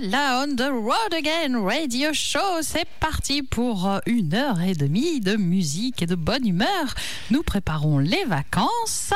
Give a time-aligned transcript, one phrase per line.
[0.00, 2.62] Voilà, On the Road Again Radio Show.
[2.62, 6.94] C'est parti pour euh, une heure et demie de musique et de bonne humeur.
[7.30, 9.12] Nous préparons les vacances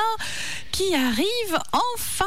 [0.78, 2.24] qui arrivent enfin.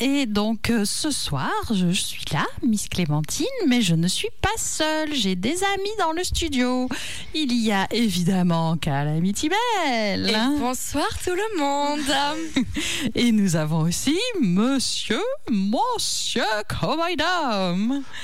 [0.00, 4.48] Et donc euh, ce soir, je suis là, Miss Clémentine, mais je ne suis pas
[4.56, 5.14] seule.
[5.14, 6.88] J'ai des amis dans le studio.
[7.32, 10.28] Il y a évidemment Calamity Bell.
[10.28, 12.64] Et bonsoir tout le monde.
[13.14, 17.16] et nous avons aussi Monsieur, Monsieur Cowboy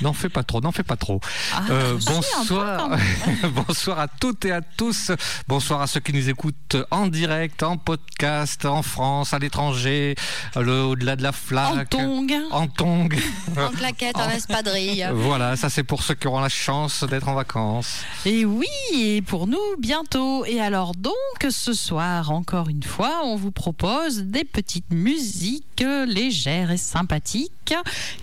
[0.01, 1.21] N'en fais pas trop, n'en fais pas trop.
[1.55, 2.99] Ah, euh, bonsoir,
[3.67, 5.12] bonsoir à toutes et à tous.
[5.47, 11.17] Bonsoir à ceux qui nous écoutent en direct, en podcast, en France, à l'étranger, au-delà
[11.17, 11.95] de la flaque.
[11.95, 12.33] En tong.
[12.51, 13.15] En tong.
[13.57, 15.09] En claquette, en, espadrille.
[15.13, 18.03] Voilà, ça c'est pour ceux qui auront la chance d'être en vacances.
[18.25, 20.45] Et oui, et pour nous bientôt.
[20.45, 21.15] Et alors donc,
[21.51, 27.75] ce soir, encore une fois, on vous propose des petites musiques légères et sympathiques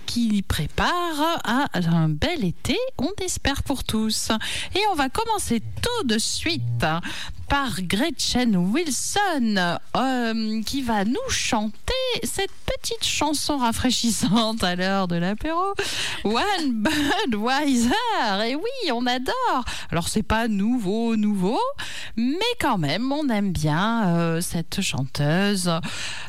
[0.06, 4.30] qui préparent à un bel été, on espère pour tous.
[4.74, 6.84] Et on va commencer tout de suite
[7.48, 11.72] par Gretchen Wilson euh, qui va nous chanter
[12.22, 15.74] cette petite chanson rafraîchissante à l'heure de l'apéro.
[16.24, 16.84] One
[17.28, 17.90] Budweiser.
[18.46, 19.64] Et oui, on adore.
[19.90, 21.60] Alors c'est pas nouveau, nouveau,
[22.16, 25.70] mais quand même, on aime bien euh, cette chanteuse.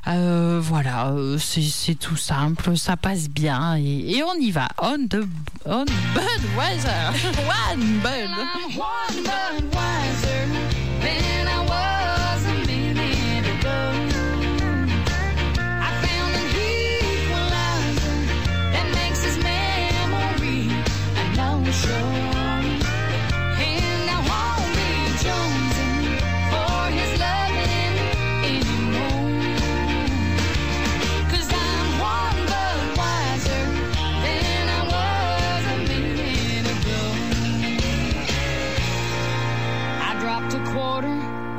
[0.08, 4.68] Euh, voilà, c'est tout simple, ça passe bien et, on y va.
[4.82, 5.28] On the
[5.66, 7.12] on Budweiser.
[7.72, 8.30] One Bud.
[8.78, 10.27] One Budweiser.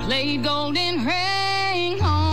[0.08, 2.27] Played Golden Ring on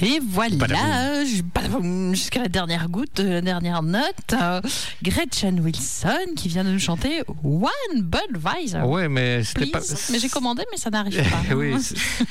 [0.00, 1.24] Et voilà,
[2.12, 4.02] jusqu'à la dernière goutte, euh, la dernière note,
[4.32, 4.60] euh,
[5.02, 8.80] Gretchen Wilson qui vient de nous chanter One Budweiser.
[8.82, 9.80] Ouais, mais c'était pas.
[10.10, 11.54] Mais j'ai commandé, mais ça n'arrive pas.
[11.54, 11.74] oui,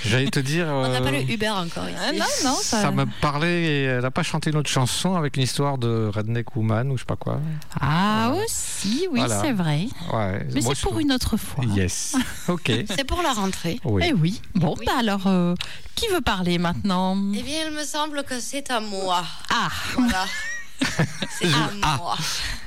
[0.06, 0.68] j'allais te dire.
[0.68, 1.98] On n'a pas euh, le Uber encore ici.
[2.00, 2.82] Ah, non, non, ça.
[2.84, 6.10] Ça me parlait, et elle n'a pas chanté une autre chanson avec une histoire de
[6.14, 7.42] Redneck Woman ou je sais pas quoi.
[7.82, 9.42] Ah, aussi, oui, Voilà.
[9.42, 9.88] c'est vrai.
[10.14, 10.48] Ouais.
[10.54, 11.66] Mais c'est pour une autre fois.
[11.76, 12.16] Yes.
[12.48, 12.72] Ok.
[12.96, 13.78] C'est pour la rentrée.
[13.84, 14.04] Oui.
[14.08, 14.42] Eh oui.
[14.56, 15.54] Bon, bah alors, euh,
[15.96, 17.18] qui veut parler maintenant?
[17.36, 19.26] Eh bien, il me semble que c'est à moi.
[19.50, 20.26] Ah, Voilà.
[21.40, 21.98] C'est à Ah.
[21.98, 22.18] moi.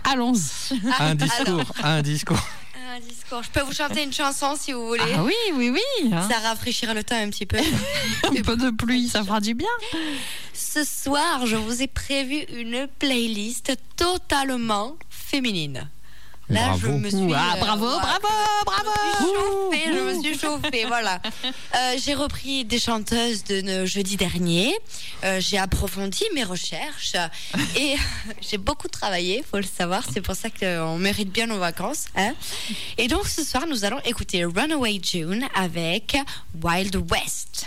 [0.04, 0.81] allons-y.
[0.98, 1.72] Un discours.
[1.82, 2.48] Un discours.
[2.92, 3.42] Un discours.
[3.44, 5.02] Je peux vous chanter une chanson si vous voulez.
[5.16, 6.12] Ah oui, oui, oui.
[6.12, 6.28] hein.
[6.28, 7.58] Ça rafraîchira le temps un petit peu.
[8.25, 9.69] Un peu de pluie, ça fera du bien.
[10.52, 15.88] Ce soir, je vous ai prévu une playlist totalement féminine.
[16.50, 16.99] Là, je Bravo.
[16.99, 17.32] me suis.
[17.35, 18.29] Ah, euh, bravo, bravo,
[18.67, 18.91] bravo.
[19.20, 21.20] Je me suis chauffée, je me suis chauffée, voilà.
[21.76, 24.75] Euh, j'ai repris des chanteuses de jeudi dernier.
[25.25, 27.14] Euh, j'ai approfondi mes recherches
[27.76, 27.94] et
[28.41, 30.02] j'ai beaucoup travaillé, faut le savoir.
[30.12, 32.06] C'est pour ça qu'on mérite bien nos vacances.
[32.17, 32.35] hein.
[32.99, 36.17] Et donc ce soir, nous allons écouter Runaway June avec
[36.62, 37.67] Wild West.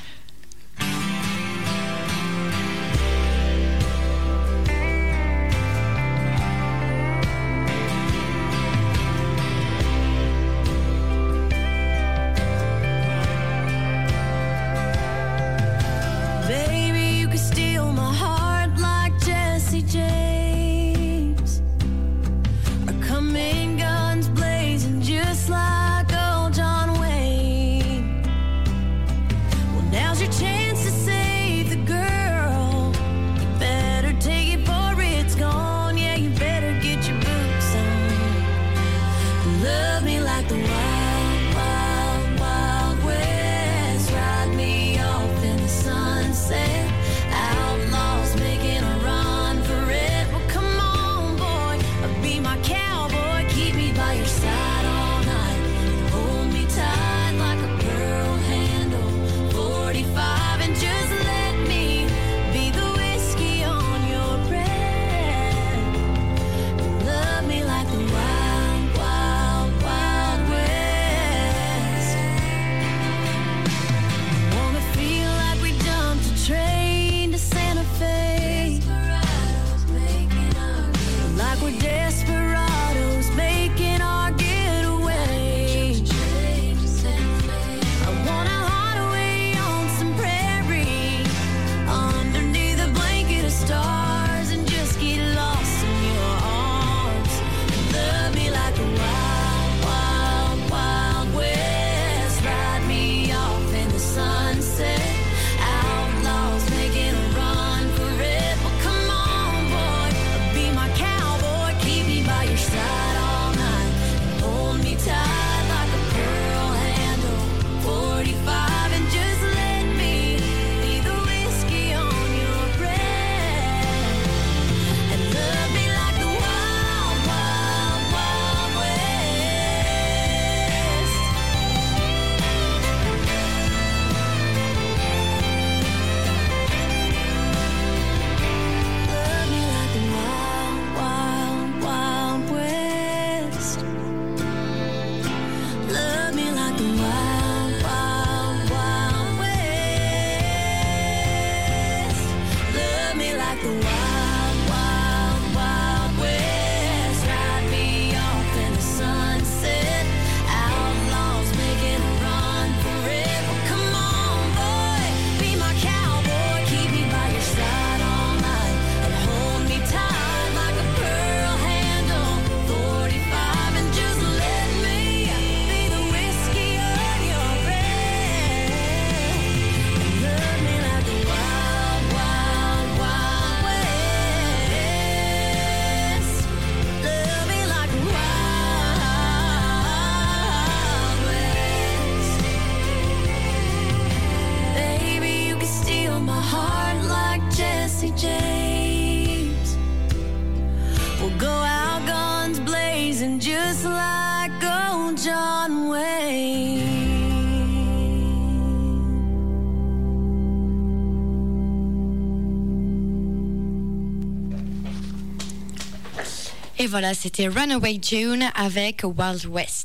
[216.94, 219.83] Voilà, c'était Runaway June avec Wild West.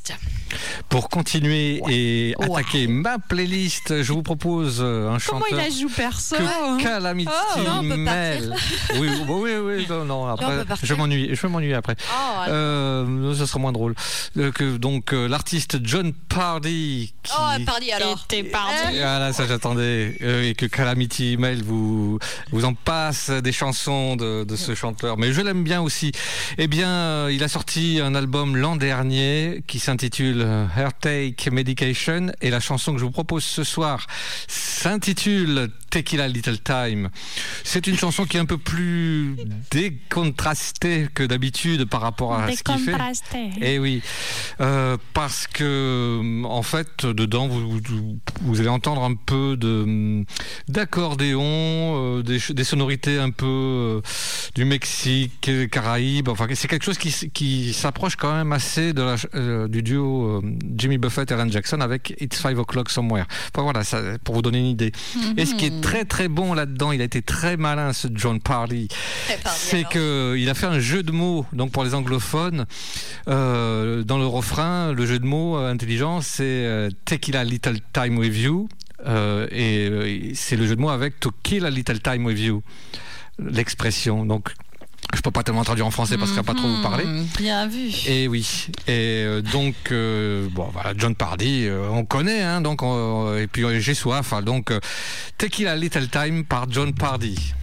[0.98, 2.46] Pour continuer et Ouais.
[2.50, 6.82] attaquer ma playlist, je vous propose euh, un Comment chanteur il a joue perso que
[6.82, 8.52] Calamity Oh, non, Mel.
[8.98, 11.94] Oui, oui, oui, oui, non, non, on après, je m'ennuie, je vais m'ennuyer après.
[12.10, 13.94] Oh, Euh, ce sera moins drôle.
[14.38, 17.14] Euh, que, donc, euh, l'artiste John Pardy.
[17.22, 17.32] Qui...
[17.38, 18.24] oh pardi alors.
[18.24, 18.38] Et t'es.
[18.40, 18.50] Et
[18.98, 20.16] Voilà, ça j'attendais.
[20.20, 22.18] Et que Calamity Mail vous,
[22.50, 25.16] vous en passe des chansons de, de ce chanteur.
[25.16, 26.10] Mais je l'aime bien aussi.
[26.56, 32.32] Eh bien, il a sorti un album l'an dernier qui s'intitule euh, Heartache Medication.
[32.40, 34.06] Et la chanson que je vous propose ce soir
[34.46, 37.10] s'intitule Tequila Little Time.
[37.64, 39.36] C'est une chanson qui est un peu plus
[39.70, 42.92] décontrastée que d'habitude par rapport à ce qu'il fait.
[43.60, 44.02] Eh oui,
[44.60, 50.24] euh, parce que en fait, dedans, vous, vous, vous allez entendre un peu de
[50.68, 54.00] d'accordéon, euh, des, sonorités un peu euh,
[54.54, 56.28] du Mexique, euh, Caraïbes.
[56.28, 60.26] Enfin, c'est quelque chose qui, s'approche quand même assez de la, ch- euh, du duo
[60.26, 60.42] euh,
[60.76, 63.24] Jimmy Buffett et Alan Jackson avec It's Five O'clock Somewhere.
[63.54, 64.92] Enfin, voilà, ça, pour vous donner une idée.
[65.36, 68.40] Et ce qui est très très bon là-dedans, il a été très malin ce John
[68.40, 68.88] Pardy
[69.46, 72.66] c'est que il a fait un jeu de mots donc pour les anglophones.
[73.28, 77.78] Euh, dans le refrain le jeu de mots euh, intelligent c'est euh, take a little
[77.92, 78.68] time with you.
[79.06, 82.62] Euh, et c'est le jeu de mots avec to kill a little time with you.
[83.38, 84.52] L'expression donc
[85.14, 87.26] je peux pas tellement traduire en français parce qu'il va pas trop vous parler Mhm,
[87.38, 87.90] Bien vu.
[88.06, 92.82] et oui, et euh, donc euh, bon voilà John Pardy, euh, on connaît hein, donc
[92.82, 94.72] on- et puis j'ai soif hein, donc
[95.38, 97.54] Tequila Little Time par John Pardy.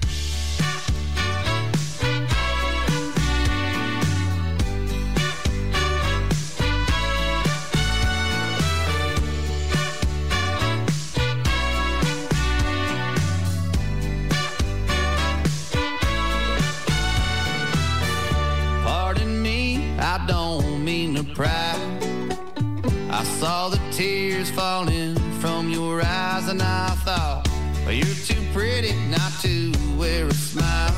[28.56, 30.94] Pretty not to wear a smile.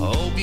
[0.00, 0.35] Hope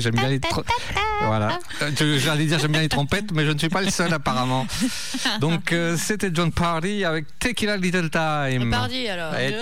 [0.00, 0.40] j'aime bien les
[1.26, 1.58] voilà.
[1.82, 4.66] Euh, J'allais dire j'aime bien les trompettes, mais je ne suis pas le seul apparemment.
[5.40, 8.70] Donc euh, c'était John Party avec Tequila Little Time.
[8.70, 9.32] Pardi alors.
[9.32, 9.54] Ouais.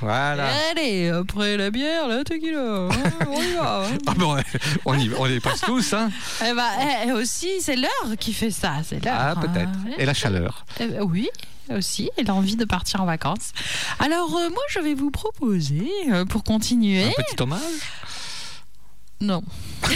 [0.00, 0.48] Voilà.
[0.70, 2.58] Allez, après la bière, la tequila,
[3.28, 3.84] on y va.
[3.86, 3.98] hein.
[4.06, 4.36] Ah bon,
[4.84, 6.10] on y, on y passe tous, hein
[6.44, 6.52] Eh
[7.06, 9.16] eh, aussi, c'est l'heure qui fait ça, c'est l'heure.
[9.18, 9.68] Ah peut-être.
[9.68, 9.90] hein.
[9.96, 10.66] Et la chaleur.
[10.80, 11.28] Eh ben, oui,
[11.70, 13.52] aussi, et l'envie de partir en vacances.
[13.98, 17.60] Alors, euh, moi, je vais vous proposer, euh, pour continuer, Un petit hommage.
[19.24, 19.42] Non,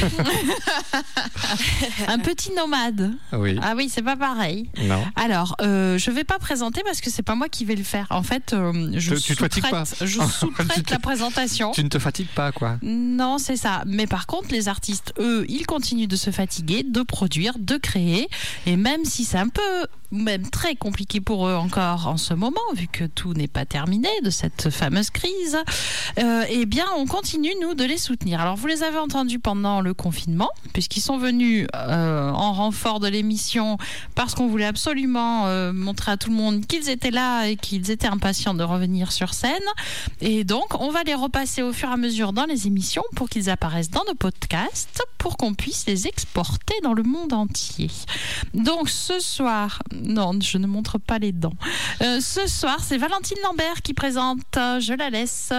[2.09, 3.13] un petit nomade.
[3.33, 3.59] Oui.
[3.63, 4.69] Ah oui, c'est pas pareil.
[4.83, 5.03] Non.
[5.17, 8.07] Alors, euh, je vais pas présenter parce que c'est pas moi qui vais le faire.
[8.11, 10.19] En fait, euh, je Tu- pas sous-traite je
[10.91, 11.73] la présentation.
[11.73, 12.79] Tu ne te fatigues pas, quoi.
[12.83, 13.83] Non, c'est ça.
[13.87, 18.29] Mais par contre, les artistes, eux, ils continuent de se fatiguer, de produire, de créer.
[18.67, 19.63] Et même si c'est un peu,
[20.11, 24.09] même très compliqué pour eux encore en ce moment, vu que tout n'est pas terminé
[24.23, 25.59] de cette fameuse crise,
[26.19, 28.41] euh, eh bien, on continue, nous, de les soutenir.
[28.41, 33.09] Alors, vous les avez entendus pendant le confinement, puisqu'ils sont venus euh, en renfort de
[33.09, 33.79] l'émission
[34.15, 37.91] parce qu'on voulait absolument euh, montrer à tout le monde qu'ils étaient là et qu'ils
[37.91, 39.63] étaient impatients de revenir sur scène.
[40.21, 43.29] Et donc, on va les repasser au fur et à mesure dans les émissions pour
[43.29, 47.91] qu'ils apparaissent dans nos podcasts, pour qu'on puisse les exporter dans le monde entier.
[48.55, 51.57] Donc, ce soir, non, je ne montre pas les dents.
[52.03, 54.39] Euh, ce soir, c'est Valentine Lambert qui présente.
[54.55, 55.53] Je la laisse.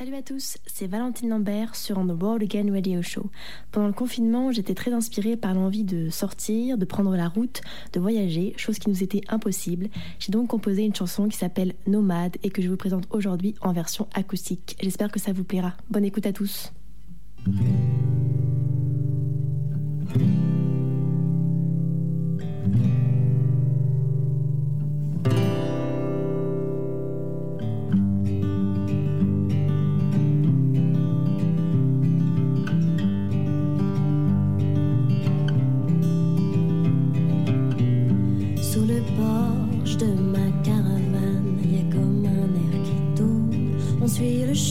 [0.00, 3.26] Salut à tous, c'est Valentine Lambert sur On the World Again Radio Show.
[3.70, 7.60] Pendant le confinement, j'étais très inspirée par l'envie de sortir, de prendre la route,
[7.92, 9.90] de voyager, chose qui nous était impossible.
[10.18, 13.74] J'ai donc composé une chanson qui s'appelle Nomade et que je vous présente aujourd'hui en
[13.74, 14.74] version acoustique.
[14.80, 15.74] J'espère que ça vous plaira.
[15.90, 16.72] Bonne écoute à tous.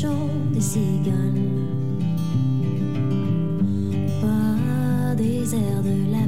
[0.02, 1.50] Chant des cigales.
[4.22, 6.19] Pas des airs de l'avenue,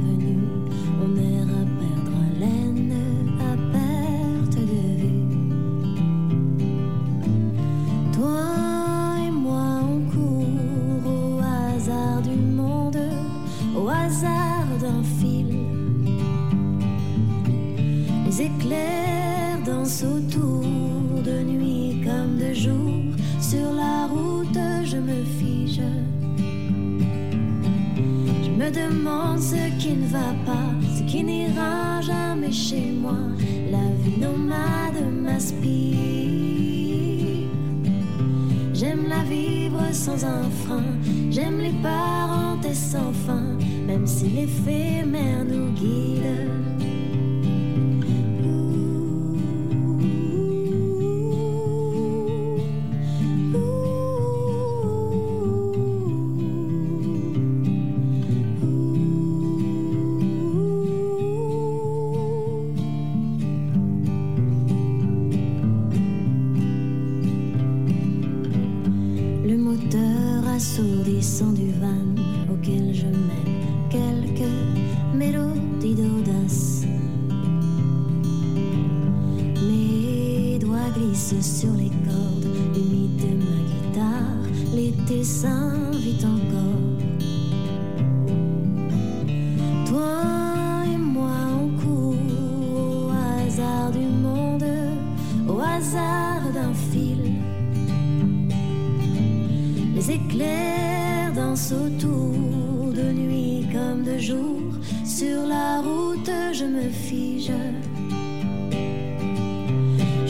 [40.52, 40.91] sans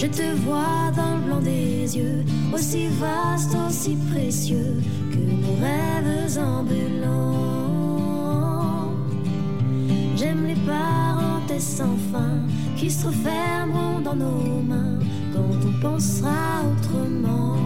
[0.03, 6.38] Je te vois dans le blanc des yeux, aussi vaste, aussi précieux que nos rêves
[6.41, 7.71] ambulants.
[10.17, 12.41] J'aime les parenthèses sans fin
[12.77, 14.99] qui se refermeront dans nos mains
[15.33, 17.62] quand on pensera autrement.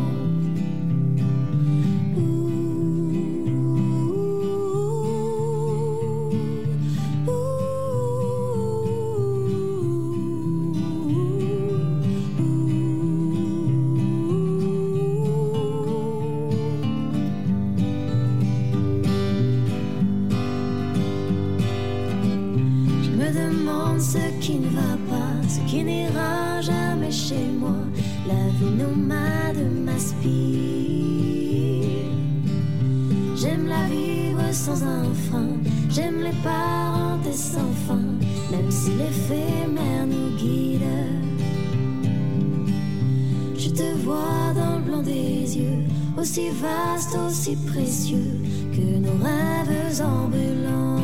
[47.46, 48.40] Aussi précieux
[48.72, 51.00] que nos rêves ambulants.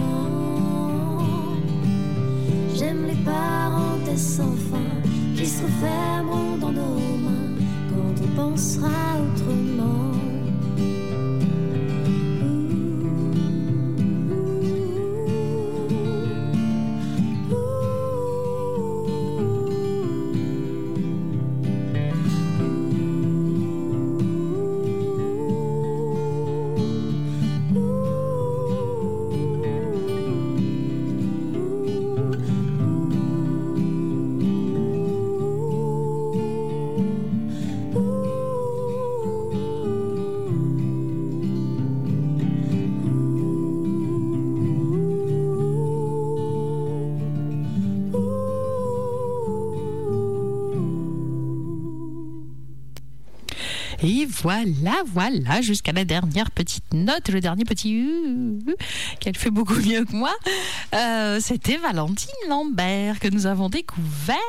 [2.74, 5.00] J'aime les parenthèses sans fin
[5.37, 7.55] qui se refermeront dans nos mains
[7.90, 9.02] quand on pensera
[54.42, 58.05] voilà, voilà, jusqu'à la dernière petite note, le dernier petit
[59.20, 60.35] qu'elle fait beaucoup mieux que moi.
[60.94, 64.40] Euh, C'était Valentine Lambert que nous avons découverte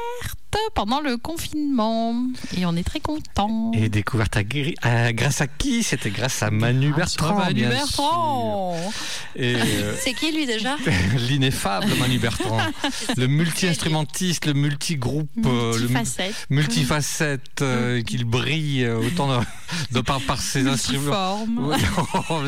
[0.73, 2.15] pendant le confinement.
[2.57, 3.71] Et on est très contents.
[3.73, 5.83] Et découverte à grâce à qui?
[5.83, 7.37] C'était grâce à Manu Bertrand.
[7.37, 8.77] Manu bien Bertrand.
[9.39, 10.75] euh, C'est qui lui déjà?
[11.29, 12.59] l'ineffable Manu Bertrand.
[13.17, 16.47] le multi-instrumentiste, le multi-groupe, euh, le mu- Multifacette.
[16.49, 19.43] multifacette, euh, qu'il brille euh, autant de,
[19.91, 21.43] de par, par ses instruments.
[21.57, 21.77] Ouais,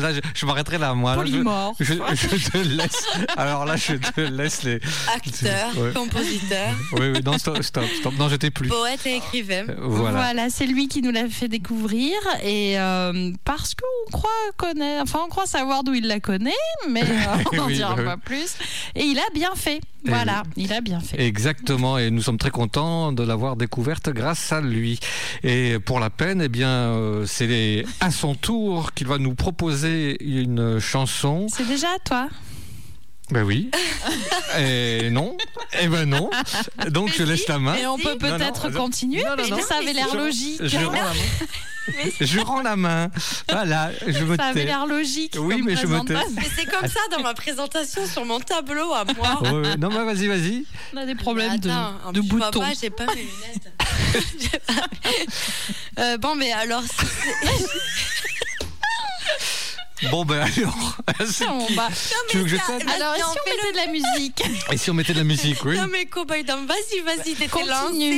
[0.00, 1.16] là, je, je m'arrêterai là, moi.
[1.16, 1.76] Là, je- Polymorphe.
[1.80, 3.06] Je, je te laisse.
[3.36, 4.80] Alors là, je te laisse les.
[5.14, 5.92] Acteur, Ouais.
[5.94, 7.58] compositeur, Oui, oui, non, stop.
[8.18, 8.68] Non, j'étais plus.
[8.68, 9.66] poète et écrivain.
[9.68, 10.16] Euh, Voilà.
[10.18, 15.20] Voilà, c'est lui qui nous l'a fait découvrir et euh, parce qu'on croit connaître, enfin
[15.24, 16.50] on croit savoir d'où il la connaît,
[16.88, 18.56] mais euh, on n'en Oui, dira pas plus.
[18.94, 19.76] Et il a bien fait.
[20.06, 21.20] Et Voilà, il a bien fait.
[21.20, 25.00] Exactement, et nous sommes très contents de l'avoir découverte grâce à lui.
[25.42, 30.16] Et pour la peine, eh bien, euh, c'est à son tour qu'il va nous proposer
[30.24, 31.46] une chanson.
[31.52, 32.28] C'est déjà à toi.
[33.30, 33.70] Ben oui.
[34.58, 35.36] Et non.
[35.80, 36.30] Eh ben non.
[36.90, 37.74] Donc je laisse la main.
[37.74, 39.60] Et on peut peut-être continuer, non, non, mais non.
[39.62, 40.60] ça avait l'air logique.
[40.62, 41.14] Je rends la main.
[42.20, 43.10] Je rends la main.
[43.48, 44.66] Voilà, je me Ça avait tais.
[44.66, 45.36] l'air logique.
[45.38, 46.14] Oui, mais je me tais.
[46.34, 49.42] Mais c'est comme ça dans ma présentation sur mon tableau à moi.
[49.42, 49.76] Ouais.
[49.76, 50.64] Non, mais vas-y, vas-y.
[50.94, 52.60] On a des problèmes de, Attends, de boutons.
[52.60, 53.72] pas, j'ai pas mes lunettes.
[55.98, 56.90] Euh, bon, mais alors, si
[60.10, 60.96] Bon, ben alors.
[61.26, 61.88] c'est Bon, qui bah,
[62.28, 64.94] Tu veux que je t'aide alors, si on mettait de la musique Et si on
[64.94, 66.04] mettait de la musique, oui non mais
[66.44, 67.70] d'homme, vas-y, vas-y, t'étais Continue.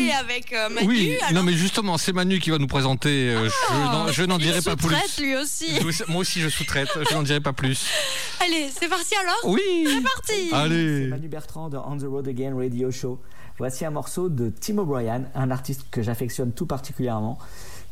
[0.09, 0.87] lancé avec euh, Manu.
[0.89, 3.31] Oui, alors- non mais justement, c'est Manu qui va nous présenter.
[3.31, 4.89] euh, je n'en- je n'en dirai pas plus.
[4.89, 5.67] sous-traite, lui aussi.
[5.81, 6.89] Je- Moi aussi, je sous-traite.
[7.09, 7.87] Je n'en dirai pas plus.
[8.41, 9.61] Allez, c'est parti alors Oui.
[9.87, 10.49] C'est parti.
[10.53, 11.07] Allez.
[11.09, 13.21] Manu Bertrand de On the Road Again Radio Show.
[13.59, 17.39] Voici un morceau de Tim O'Brien, un artiste que j'affectionne tout particulièrement,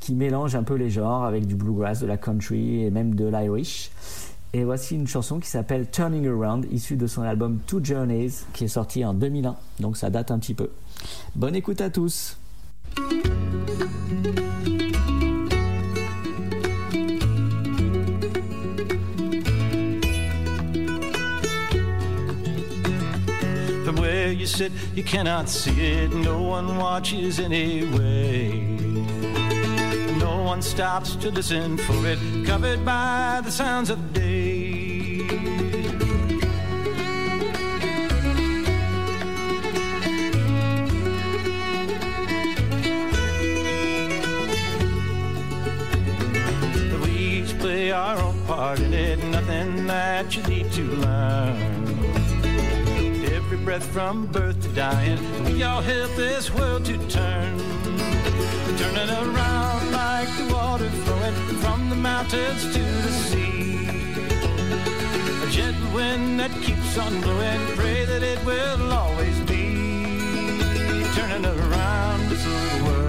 [0.00, 3.26] qui mélange un peu les genres avec du bluegrass, de la country et même de
[3.26, 3.90] l'Irish.
[4.52, 8.64] Et voici une chanson qui s'appelle Turning Around, issue de son album Two Journeys, qui
[8.64, 10.70] est sorti en 2001, donc ça date un petit peu.
[11.34, 12.38] Bonne écoute à tous.
[30.46, 32.20] One stops to listen for it.
[32.46, 35.26] Covered by the sounds of day.
[47.02, 49.18] We each play our own part in it.
[49.24, 51.75] Nothing that you need to learn
[53.46, 55.20] every breath from birth to dying.
[55.44, 57.56] We all help this world to turn.
[58.76, 63.86] Turning around like the water flowing from the mountains to the sea.
[65.44, 67.60] A gentle wind that keeps on blowing.
[67.76, 69.76] Pray that it will always be.
[71.14, 73.05] Turning around this little world,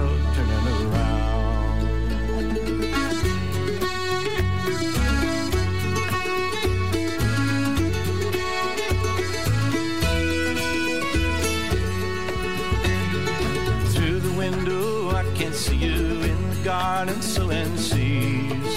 [16.68, 18.76] garden silences.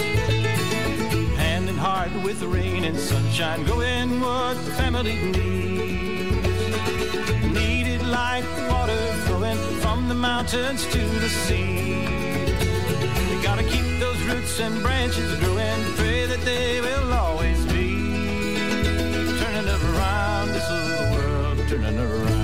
[1.43, 6.47] Hand in heart with rain and sunshine, going what family needs.
[7.53, 12.05] Needed like water flowing from the mountains to the sea.
[13.27, 17.89] They gotta keep those roots and branches growing, pray that they will always be.
[19.41, 22.40] Turning around, this little world turning around.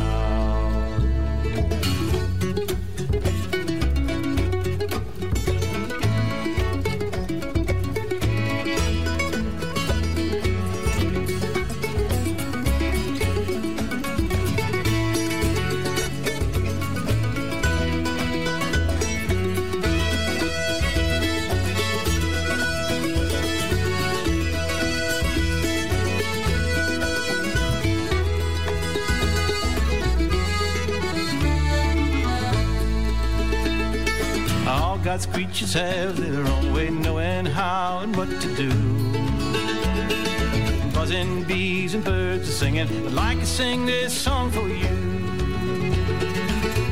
[35.17, 38.69] God's creatures have their own way, knowing how and what to do.
[40.93, 44.95] Buzzing bees and birds are singing, I'd like to sing this song for you.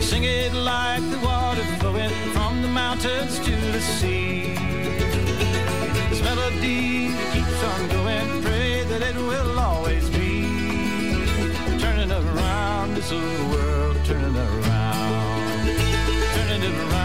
[0.02, 4.56] Sing it like the water flowing from the mountains to the sea.
[6.10, 10.48] This melody keeps on going, pray that it will always be.
[11.78, 15.68] Turning around this little world, turning around.
[16.34, 17.05] Turning it around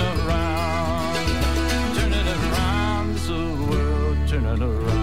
[0.00, 1.94] around.
[1.96, 4.97] Turning around this little world, turning around.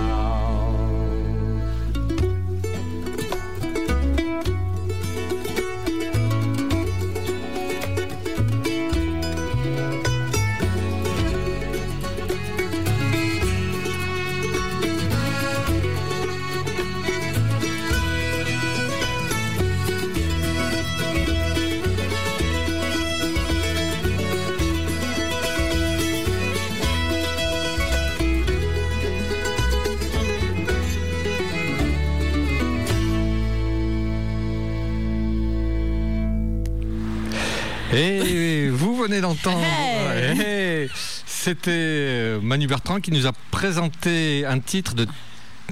[39.45, 40.89] Hey.
[41.25, 45.07] C'était Manu Bertrand qui nous a présenté un titre de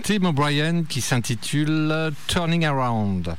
[0.04, 3.36] Tim O'Brien qui s'intitule Turning Around.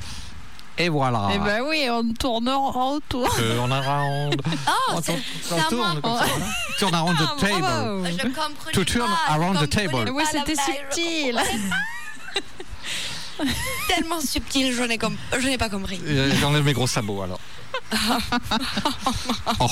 [0.76, 1.28] Et voilà.
[1.32, 3.04] Eh ben oui, on tourne en around.
[3.14, 6.18] Oh, On c'est tourne- c'est on tourne moi.
[6.18, 6.46] comme ça.
[6.78, 8.10] Turn around the Ah, table.
[8.66, 10.10] Je To turn pas, around the table.
[10.12, 11.38] Oui, c'était subtil.
[13.88, 16.00] Tellement subtil, je n'ai com- je n'ai pas compris.
[16.06, 17.40] Euh, J'enlève mes gros sabots alors.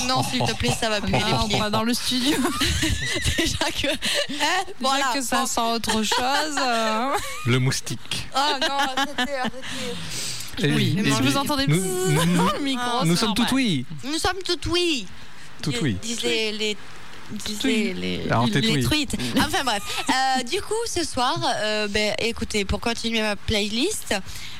[0.07, 1.59] Non, s'il te plaît, ça va plus les on pieds.
[1.59, 2.35] va dans le studio.
[3.37, 3.87] Déjà que.
[3.87, 5.13] Hein, Voilà voilà.
[5.13, 5.45] que ça bon.
[5.47, 6.57] sent autre chose.
[6.59, 7.09] euh.
[7.45, 8.27] Le moustique.
[8.35, 9.57] Oh non, arrêtez, arrêtez.
[10.59, 11.77] Et- Oui, et- si vous entendez nous,
[12.25, 13.85] nous- le micro, nous c'est sommes tout oui.
[14.03, 15.07] Nous sommes tout oui.
[15.61, 15.93] Tout Dis- oui.
[16.01, 16.77] Disent les, les, disent Oui.
[17.63, 18.83] Les, les, Alors, les oui.
[18.83, 19.15] truites.
[19.37, 19.81] Enfin bref.
[20.09, 24.13] Euh, du coup, ce soir, euh, ben, écoutez, pour continuer ma playlist,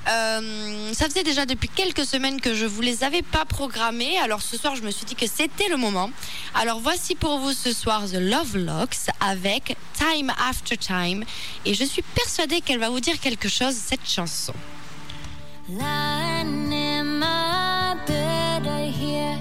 [0.10, 4.18] euh, ça faisait déjà depuis quelques semaines que je vous les avais pas programmées.
[4.20, 6.10] Alors ce soir, je me suis dit que c'était le moment.
[6.56, 11.24] Alors voici pour vous ce soir The Love Locks avec Time After Time.
[11.66, 14.54] Et je suis persuadée qu'elle va vous dire quelque chose, cette chanson.
[15.70, 19.38] Lying in my bed, I hear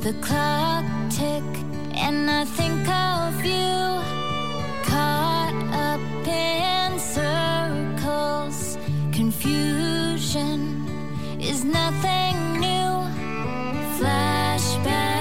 [0.00, 1.42] the clock tick,
[1.98, 4.02] and I think of you
[4.84, 8.78] caught up in circles.
[9.12, 10.86] Confusion
[11.40, 12.90] is nothing new.
[13.98, 15.15] Flashback,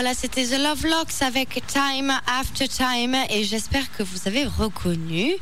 [0.00, 3.16] voilà, c'était The Love Locks avec Time After Time.
[3.30, 5.32] Et j'espère que vous avez reconnu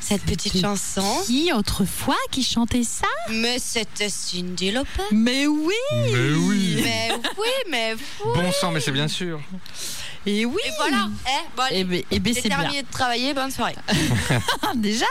[0.00, 1.02] cette petite chanson.
[1.26, 3.06] Qui autrefois qui chantait ça?
[3.30, 5.02] Mais c'était Cindy Lauper.
[5.12, 6.80] Mais oui Mais oui.
[6.82, 8.32] Mais oui, mais oui.
[8.34, 9.38] Bon sang, mais c'est bien sûr.
[10.24, 11.08] Et oui Et voilà.
[11.26, 12.56] Eh, bon, allez, Eh ben, eh ben, c'est bien.
[12.60, 13.34] terminé de travailler.
[13.34, 13.76] Bonne soirée.
[14.76, 15.04] Déjà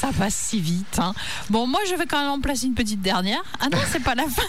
[0.00, 0.98] Ça passe si vite.
[0.98, 1.12] hein.
[1.50, 3.42] Bon, moi, je vais quand même en placer une petite dernière.
[3.60, 4.42] Ah non, c'est pas la fin.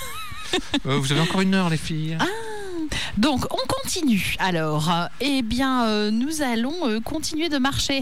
[0.85, 2.17] Euh, vous avez encore une heure, les filles.
[3.17, 4.35] Donc, on continue.
[4.39, 8.01] Alors, euh, eh bien, euh, nous allons euh, continuer de marcher.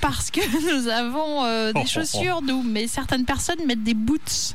[0.00, 0.40] Parce que
[0.82, 2.62] nous avons des chaussures, nous.
[2.62, 4.54] Mais certaines personnes mettent des boots.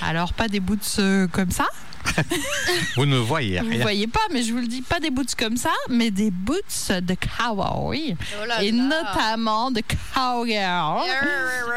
[0.00, 1.00] Alors, pas des boots
[1.32, 1.66] comme ça.
[2.96, 3.82] Vous ne voyez Vous ne rien.
[3.82, 6.90] voyez pas, mais je vous le dis, pas des boots comme ça, mais des boots
[6.90, 8.16] de cowboy.
[8.42, 8.82] Oh là et là.
[8.82, 9.80] notamment de
[10.14, 11.02] cowgirl.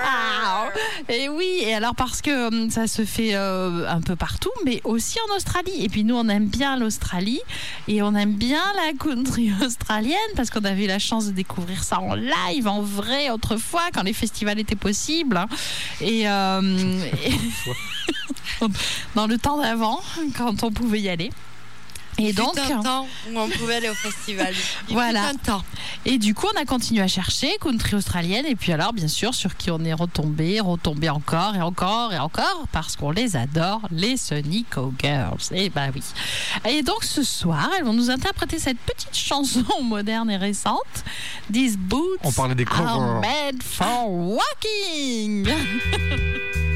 [0.04, 0.66] Ah,
[1.10, 4.82] et oui, et alors parce que hum, ça se fait euh, un peu partout, mais
[4.84, 5.84] aussi en Australie.
[5.84, 7.42] Et puis nous, on aime bien l'Australie
[7.88, 11.84] et on aime bien la country australienne parce qu'on avait eu la chance de découvrir
[11.84, 15.38] ça en live, en vrai, autrefois, quand les festivals étaient possibles.
[15.38, 15.48] hein.
[16.02, 16.62] Et, euh,
[17.26, 17.32] et-
[19.16, 20.00] dans le temps d'avant,
[20.38, 21.32] quand on pouvait y aller.
[22.18, 24.54] Et donc, un temps où on pouvait aller au festival.
[24.90, 25.30] Il Voilà.
[25.30, 25.64] un temps.
[26.06, 28.46] et du coup, on a continué à chercher country australienne.
[28.46, 32.20] Et puis alors, bien sûr, sur qui on est retombé, retombé encore et encore et
[32.20, 35.40] encore, parce qu'on les adore, les Sunny Cowgirls.
[35.52, 36.04] Et bah oui.
[36.70, 41.06] Et donc ce soir, elles vont nous interpréter cette petite chanson moderne et récente.
[41.52, 43.22] These boots On parlait des are covers.
[43.22, 45.48] made for walking.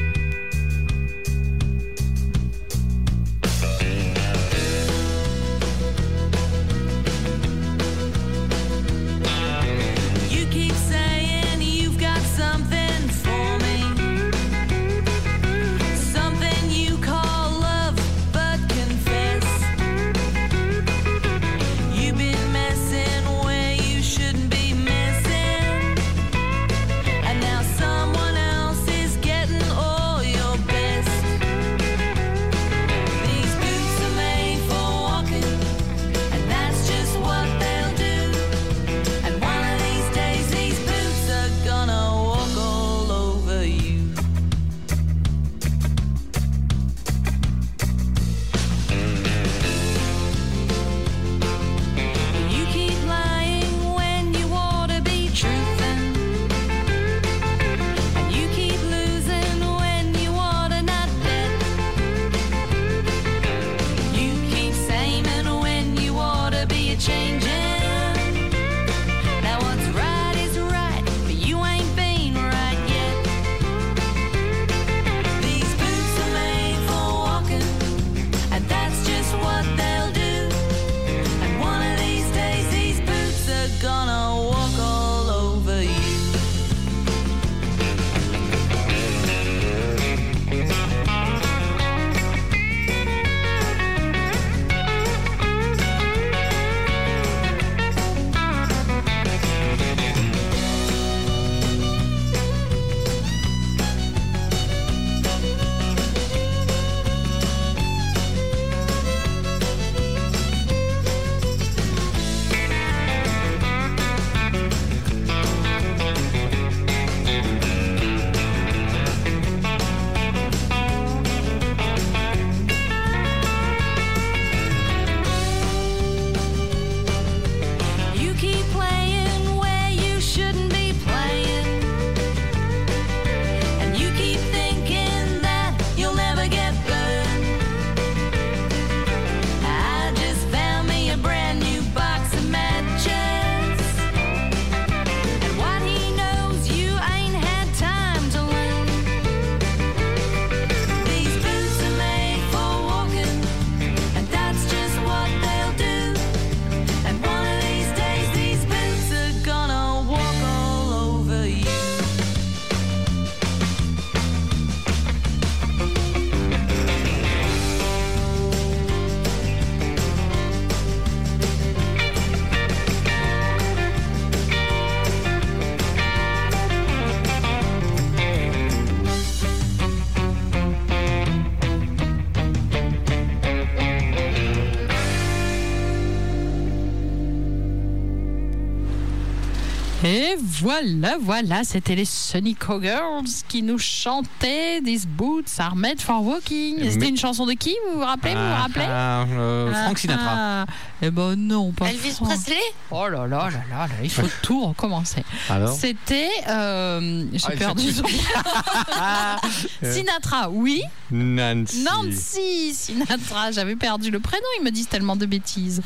[190.60, 196.76] voilà, voilà, c'était les Sunny Girls qui nous chantaient These boots are made for walking.
[196.80, 199.72] Mais- C'était une chanson de qui Vous vous rappelez Vous vous Ah, rappelez ah, euh,
[199.84, 200.24] Frank Sinatra.
[200.28, 200.66] Ah,
[201.02, 202.28] Eh ben non, pas Elvis Frank.
[202.30, 202.56] Presley?
[202.90, 205.24] Oh là là là là, là, il faut tout recommencer.
[205.50, 205.74] Alors?
[205.74, 208.04] C'était, euh, j'ai Ah, perdu son
[209.82, 210.82] Sinatra, oui.
[211.10, 211.84] Nancy.
[211.84, 215.80] Nancy Sinatra, j'avais perdu le prénom, ils me disent tellement de bêtises.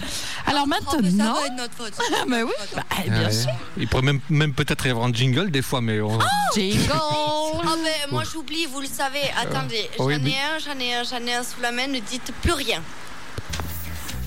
[0.46, 1.92] Alors Oh, maintenant, va être notre faute.
[2.20, 3.32] Ah, mais oui, bah, bien Ouais.
[3.32, 3.50] sûr.
[3.76, 6.18] Il pourrait même, même peut-être y avoir un jingle des fois, mais on-
[6.54, 6.92] Jingle.
[7.12, 9.20] Oh, mais moi j'oublie, vous le savez.
[9.40, 11.86] Attendez, j'en oui, ai mais- un, j'en ai un, j'en ai un sous la main,
[11.86, 12.82] ne dites plus rien.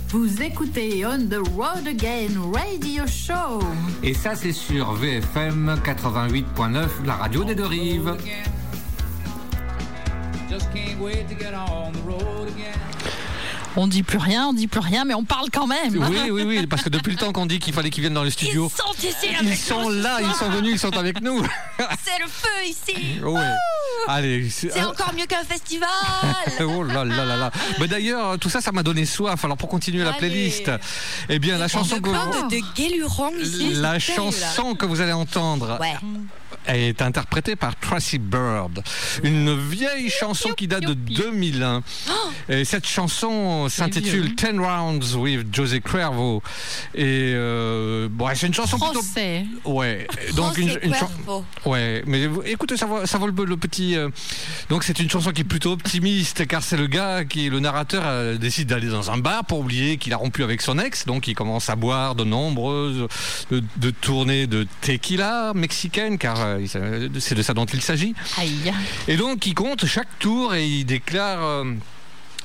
[0.09, 3.59] Vous écoutez On the Road Again Radio Show.
[4.03, 8.15] Et ça, c'est sur VFM 88.9, la radio des deux rives.
[13.75, 15.95] On dit plus rien, on dit plus rien, mais on parle quand même.
[15.95, 18.23] Oui, oui, oui, parce que depuis le temps qu'on dit qu'il fallait qu'ils viennent dans
[18.23, 21.21] le studio, Ils sont ici ils sont nous là, ils sont venus, ils sont avec
[21.21, 21.41] nous.
[22.03, 23.19] C'est le feu ici.
[23.23, 23.41] Ouais.
[24.07, 25.89] Allez, c'est- C'est encore mieux qu'un festival.
[26.61, 27.51] Oh là là là là.
[27.79, 29.43] Mais d'ailleurs, tout ça, ça m'a donné soif.
[29.43, 30.69] Alors pour continuer la playlist,
[31.29, 32.49] eh bien la chanson On que de,
[33.39, 33.73] de ici.
[33.75, 33.97] la
[34.85, 35.93] vous allez entendre Ouais.
[36.67, 38.81] Est interprétée par Tracy Bird,
[39.23, 41.13] une vieille chanson qui date de youpi.
[41.15, 41.83] 2001.
[42.49, 46.41] Et cette chanson s'intitule Ten Rounds with José Cuervo.
[46.95, 49.45] Et euh, bon, c'est une chanson plutôt Français.
[49.65, 51.45] Ouais, donc une, une chan- Cuervo.
[51.65, 53.95] Ouais, mais écoutez, ça vaut, ça vaut le, le petit.
[53.95, 54.09] euh,
[54.69, 58.03] Donc c'est une chanson qui est plutôt optimiste, car c'est le gars qui, le narrateur,
[58.05, 61.27] euh, décide d'aller dans un bar pour oublier qu'il a rompu avec son ex, donc
[61.27, 63.07] il commence à boire de nombreuses,
[63.51, 66.37] de, de tournées de tequila mexicaine, car
[66.75, 68.13] euh, c'est de ça dont il s'agit.
[69.07, 71.65] Et donc il compte chaque tour et il déclare.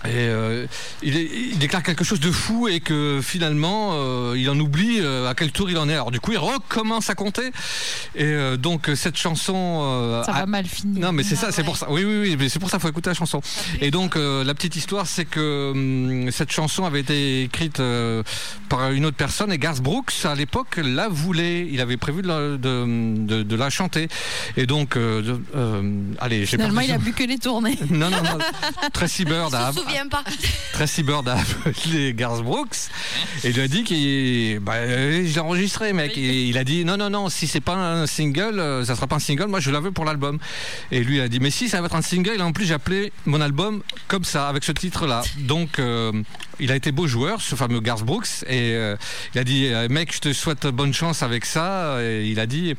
[0.04, 0.66] Et euh,
[1.02, 4.98] il, est- il déclare quelque chose de fou et que finalement euh, il en oublie
[5.00, 5.94] euh, à quel tour il en est.
[5.94, 7.50] Alors du coup il recommence à compter
[8.14, 10.22] et donc cette chanson.
[10.24, 11.00] Ça a- va mal finir.
[11.06, 11.64] non mais c'est ça, Ah c'est ouais.
[11.64, 11.86] pour ça.
[11.90, 13.40] Oui oui oui, mais c'est pour ça qu'il faut écouter la chanson.
[13.80, 17.82] Et donc la petite histoire c'est que hum, cette chanson avait été écrite
[18.68, 21.66] par une autre personne et Garth Brooks à l'époque la voulait.
[21.70, 22.56] Il avait prévu de la, de,
[23.26, 24.08] de- de la chanter.
[24.56, 24.96] Et donc
[26.20, 27.78] allez j'ai Finalement, il a plus que les tournées.
[27.90, 28.38] non, non, non.
[28.92, 30.24] Tracy Bird a, souviens pas.
[30.72, 32.88] Tracy Bird a appelé Garth Brooks.
[33.44, 36.16] Et lui a dit qu'il bah, euh, je l'ai enregistré mec.
[36.16, 39.06] Et il a dit non non non si c'est pas un single euh, ça sera
[39.06, 40.38] pas un single moi je la veux pour l'album.
[40.90, 42.36] Et lui a dit mais si ça va être un single.
[42.38, 46.12] Et en plus j'ai appelé mon album comme ça avec ce titre là donc euh,
[46.60, 48.96] il a été beau joueur ce fameux Garth Brooks et euh,
[49.34, 52.46] il a dit euh, mec je te souhaite bonne chance avec ça et il a
[52.46, 52.74] dit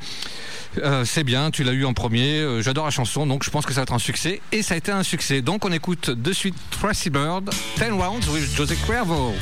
[0.78, 3.74] euh, c'est bien, tu l'as eu en premier, j'adore la chanson, donc je pense que
[3.74, 4.40] ça va être un succès.
[4.52, 5.42] Et ça a été un succès.
[5.42, 9.34] Donc on écoute de suite Tracy Bird, 10 Rounds with José Cuervo.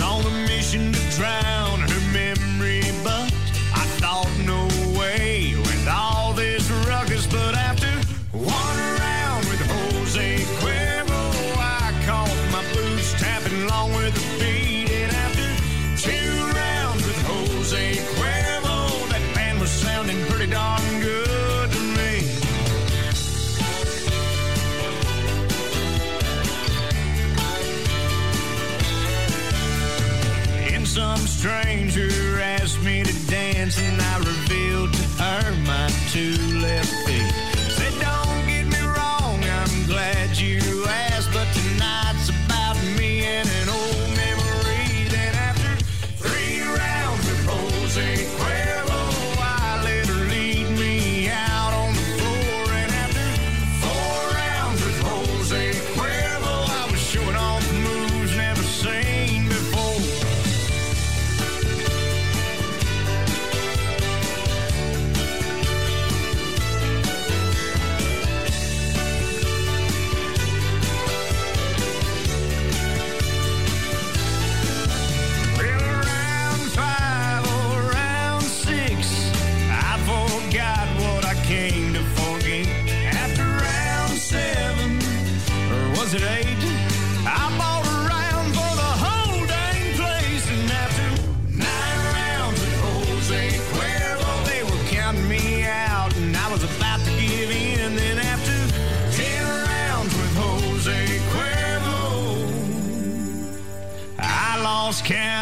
[0.00, 0.85] On a mission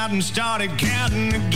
[0.05, 1.54] out and started counting again.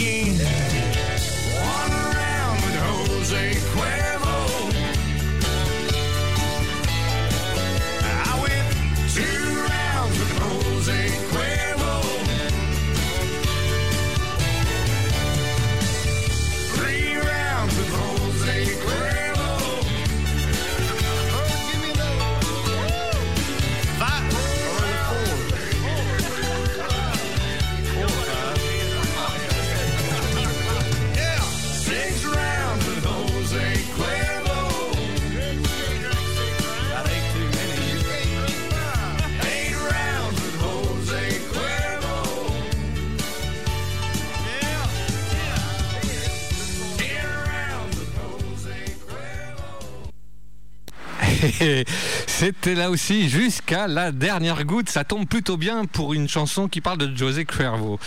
[52.48, 54.88] C'était là aussi jusqu'à la dernière goutte.
[54.88, 58.00] Ça tombe plutôt bien pour une chanson qui parle de José Cuervo.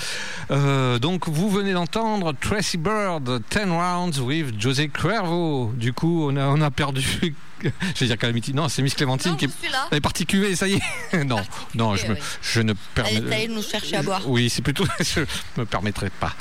[0.49, 5.71] Euh, donc vous venez d'entendre Tracy Bird, 10 Rounds with José Cuervo.
[5.75, 7.35] Du coup, on a, on a perdu.
[7.95, 8.53] Je vais dire Calamity.
[8.53, 9.87] Non, c'est Miss Clémentine Non, qui suis là.
[9.91, 11.23] Elle est partie ça y est.
[11.23, 11.37] non,
[11.75, 12.19] non, je, me, oui.
[12.41, 13.47] je ne Elle est allée permets.
[13.47, 14.21] nous chercher à boire.
[14.27, 14.85] Oui, c'est plutôt.
[14.99, 15.21] Je
[15.57, 16.33] me permettrai pas.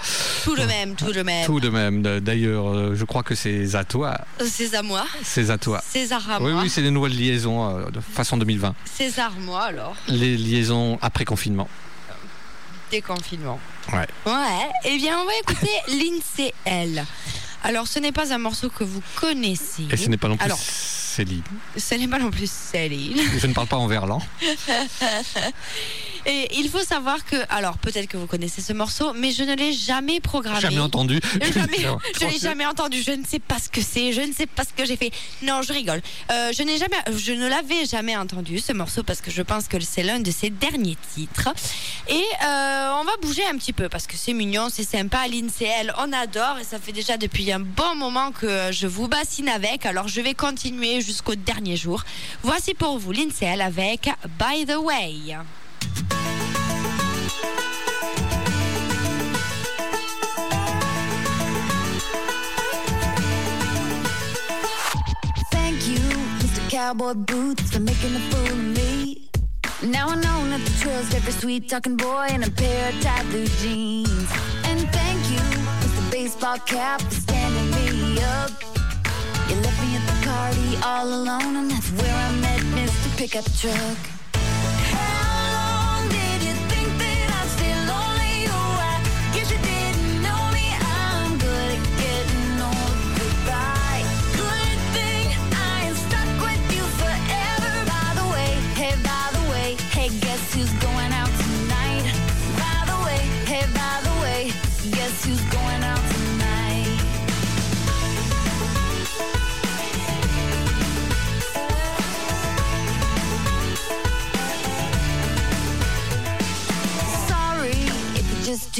[0.45, 1.47] Tout de même, tout de même.
[1.47, 2.03] Tout de même.
[2.21, 4.18] D'ailleurs, euh, je crois que c'est à toi.
[4.45, 5.05] C'est à moi.
[5.23, 5.83] C'est à toi.
[5.87, 6.62] César à Oui, moi.
[6.62, 8.75] oui, c'est les nouvelles liaisons euh, de façon 2020.
[8.85, 9.97] César, moi alors.
[10.09, 11.68] Les liaisons après confinement.
[12.91, 13.61] Déconfinement.
[13.93, 14.07] Ouais.
[14.27, 17.05] Ouais, eh bien on va écouter Lindsay L.
[17.62, 19.87] Alors ce n'est pas un morceau que vous connaissez.
[19.91, 20.59] Et ce n'est pas non plus Alors,
[21.11, 21.43] Céline.
[21.77, 23.19] ce n'est pas non plus Céline.
[23.37, 24.23] Je ne parle pas en verlan.
[26.27, 29.55] Et il faut savoir que, alors peut-être que vous connaissez ce morceau, mais je ne
[29.55, 30.61] l'ai jamais programmé.
[30.61, 31.21] Jamais entendu.
[31.41, 31.79] Jamais,
[32.21, 33.03] je l'ai jamais entendu.
[33.03, 34.12] Je ne sais pas ce que c'est.
[34.12, 35.11] Je ne sais pas ce que j'ai fait.
[35.43, 36.01] Non, je rigole.
[36.31, 39.68] Euh, je n'ai jamais, je ne l'avais jamais entendu ce morceau parce que je pense
[39.68, 41.49] que c'est l'un de ses derniers titres.
[42.09, 45.27] Et euh, on va bouger un petit peu parce que c'est mignon, c'est sympa.
[45.29, 49.09] Lindsay L, on adore et ça fait déjà depuis un bon moment que je vous
[49.09, 49.87] bassine avec.
[49.87, 52.05] Alors je vais continuer jusqu'au dernier jour.
[52.43, 55.37] Voici pour vous Lindsay L avec By the Way.
[65.51, 65.99] Thank you,
[66.39, 66.70] Mr.
[66.70, 69.31] Cowboy Boots, for making a fool of me.
[69.83, 73.24] Now I know not to trust every sweet talking boy in a pair of tight
[73.31, 74.31] blue jeans.
[74.64, 76.11] And thank you, Mr.
[76.11, 78.51] Baseball Cap, for standing me up.
[79.49, 83.16] You left me at the party all alone, and that's where I met Mr.
[83.16, 84.20] Pickup Truck.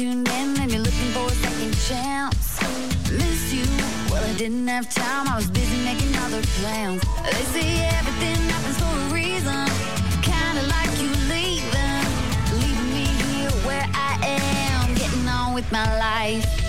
[0.01, 2.59] Tuned in and you're looking for a second chance.
[3.53, 3.65] You,
[4.09, 5.27] well, I didn't have time.
[5.27, 7.01] I was busy making other plans.
[7.23, 9.20] They say everything happens for a reason.
[15.61, 16.60] With my life.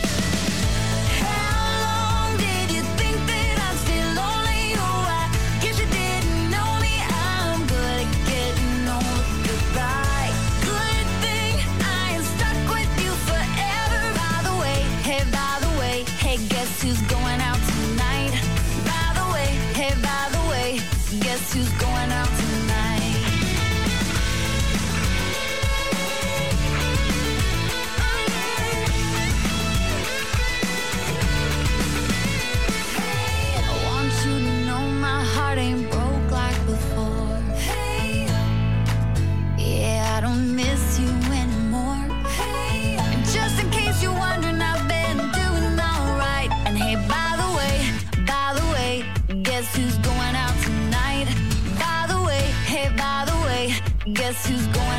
[54.32, 54.91] Guess who's going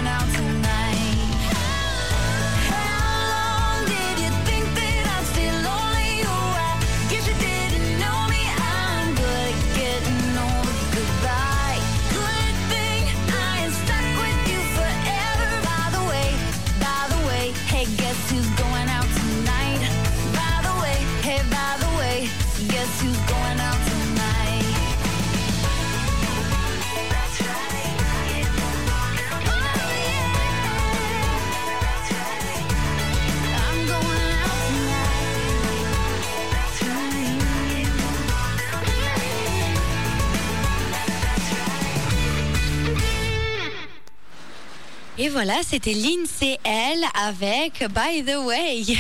[45.24, 48.98] Et voilà, c'était Lindsay L avec By the Way.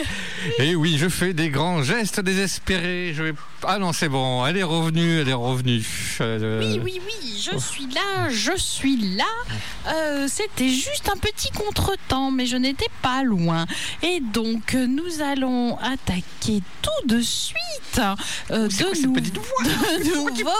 [0.58, 3.12] Et oui, je fais des grands gestes désespérés.
[3.14, 3.32] Je vais...
[3.66, 5.84] Ah non, c'est bon, elle est revenue, elle est revenue.
[6.20, 9.24] Euh, Oui, oui, oui, je suis là, je suis là.
[9.88, 13.66] Euh, C'était juste un petit contretemps, mais je n'étais pas loin.
[14.02, 17.56] Et donc, nous allons attaquer tout de suite.
[18.50, 20.52] Euh, de, nou- de nouveau,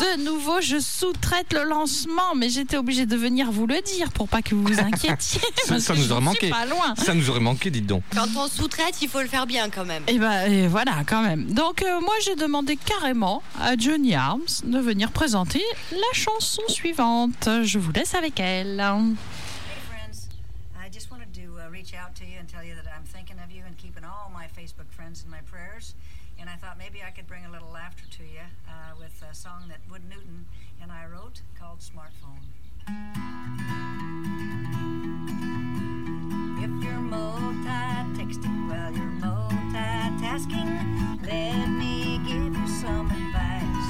[0.00, 4.28] de nouveau, je sous-traite le lancement, mais j'étais obligée de venir vous le dire pour
[4.28, 5.40] pas que vous vous inquiétiez.
[5.68, 6.48] Ça, ça nous aurait manqué.
[6.48, 6.94] pas loin.
[6.96, 8.02] Ça nous aurait manqué, dites donc.
[8.14, 10.02] Quand on sous-traite, il faut le faire bien quand même.
[10.06, 11.52] Et ben et voilà quand même.
[11.52, 15.62] Donc euh, moi j'ai demandé carrément à Johnny Arms de venir présenter
[15.92, 17.48] la chanson suivante.
[17.64, 18.80] Je vous laisse avec elle.
[18.80, 19.16] Hey,
[19.90, 20.28] friends.
[20.82, 23.36] I just wanted to uh, reach out to you and tell you that I'm thinking
[23.44, 25.94] of you and keeping all my Facebook friends in my prayers.
[26.40, 29.34] And I thought maybe I could bring a little laughter to you uh, with a
[29.34, 30.46] song that Wood Newton
[30.80, 32.46] and I wrote called Smartphone.
[37.10, 40.70] If while you're multitasking,
[41.26, 43.88] let me give you some advice.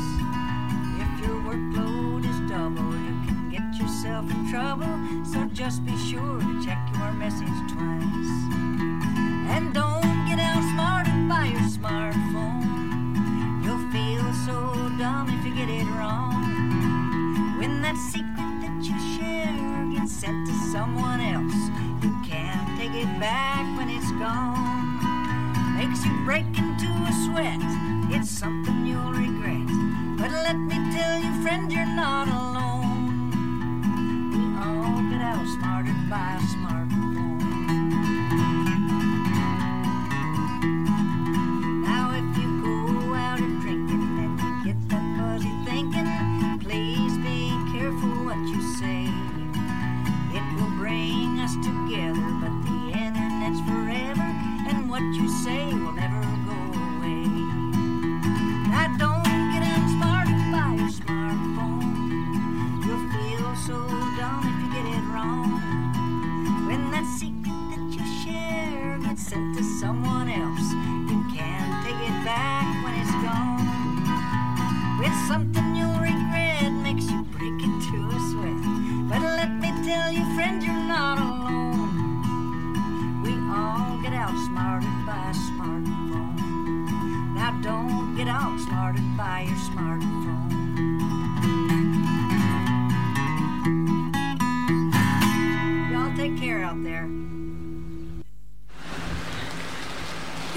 [1.03, 4.87] If your workload is double, you can get yourself in trouble.
[5.33, 8.35] So just be sure to check your message twice.
[9.51, 12.65] And don't get outsmarted by your smartphone.
[13.65, 14.57] You'll feel so
[14.99, 17.59] dumb if you get it wrong.
[17.59, 21.58] When that secret that you share gets sent to someone else,
[22.99, 25.77] it back when it's gone.
[25.77, 27.61] Makes you break into a sweat.
[28.11, 29.69] It's something you'll regret.
[30.19, 33.31] But let me tell you, friend, you're not alone.
[34.33, 36.78] We all get outsmarted by a smartphone.
[69.29, 70.73] Sent to someone else,
[71.11, 73.61] you can't take it back when it's gone.
[74.99, 78.63] With something you'll regret, makes you break into a sweat.
[79.11, 81.93] But let me tell you, friend, you're not alone.
[83.23, 86.39] We all get outsmarted by a smartphone.
[87.35, 90.18] Now don't get outsmarted by your smartphone.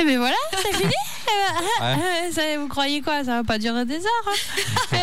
[0.01, 0.93] Et bien voilà, c'est fini.
[1.27, 3.23] Eh ben, euh, ça- vous croyez quoi?
[3.23, 4.33] Ça va pas durer des heures.
[4.93, 4.97] hein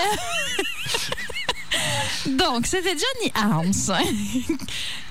[2.26, 3.72] Donc, c'était Johnny Arms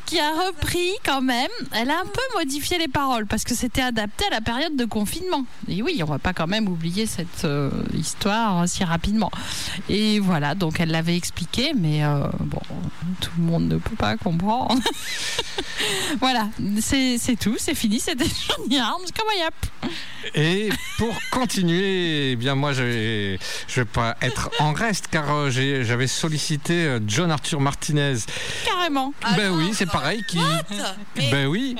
[0.07, 1.51] qui a repris quand même.
[1.73, 4.85] Elle a un peu modifié les paroles parce que c'était adapté à la période de
[4.85, 5.45] confinement.
[5.67, 9.29] Et oui, on va pas quand même oublier cette euh, histoire si rapidement.
[9.89, 12.61] Et voilà, donc elle l'avait expliqué, mais euh, bon,
[13.19, 14.81] tout le monde ne peut pas comprendre.
[16.21, 16.47] voilà,
[16.79, 17.99] c'est tout, c'est fini.
[17.99, 19.55] C'était Johnny Arms comme un yap.
[20.35, 25.33] Et pour continuer, eh bien moi je vais, je vais pas être en reste car
[25.33, 28.15] euh, j'avais sollicité John Arthur Martinez.
[28.65, 29.13] Carrément.
[29.35, 30.23] ben oui, c'est pareil.
[30.27, 30.39] Qui...
[31.31, 31.75] Ben oui.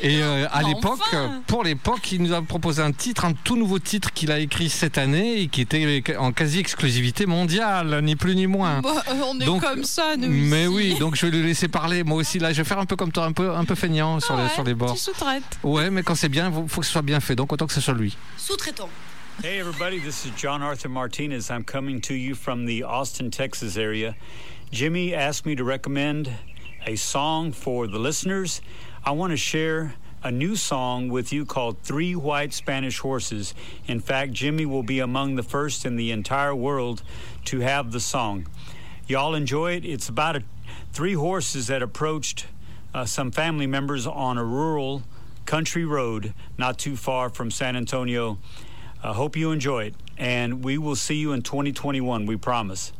[0.00, 1.16] Et euh, à l'époque, enfin.
[1.16, 4.38] euh, pour l'époque, il nous a proposé un titre, un tout nouveau titre qu'il a
[4.38, 8.80] écrit cette année et qui était en quasi exclusivité mondiale, ni plus ni moins.
[8.80, 10.28] Bah, euh, on est Donc, comme ça, nous.
[10.28, 10.68] Mais ici.
[10.68, 12.04] oui, donc je vais le laisser parler.
[12.04, 14.20] Moi aussi, là, je vais faire un peu comme toi, un peu, un peu feignant
[14.20, 14.94] sur, les, Ouais, sur les bords.
[14.94, 15.58] Tu sous-traites.
[15.62, 17.34] Ouais, mais quand c'est bien, il faut que ce soit bien fait.
[17.36, 18.16] Donc autant que ce soit lui.
[18.36, 18.88] Sous-traitons.
[19.42, 21.50] Hey, everybody, this is John Arthur Martinez.
[21.50, 24.14] I'm coming to you from the Austin, Texas area.
[24.70, 26.28] Jimmy asked me to recommend
[26.86, 28.60] a song for the listeners.
[29.04, 33.54] I want to share a new song with you called Three White Spanish Horses.
[33.86, 37.02] In fact, Jimmy will be among the first in the entire world
[37.46, 38.46] to have the song.
[39.06, 39.84] Y'all enjoy it.
[39.84, 40.42] It's about a,
[40.92, 42.46] three horses that approached
[42.94, 45.02] uh, some family members on a rural
[45.44, 48.38] country road not too far from San Antonio.
[49.02, 52.92] I hope you enjoy it, and we will see you in 2021, we promise.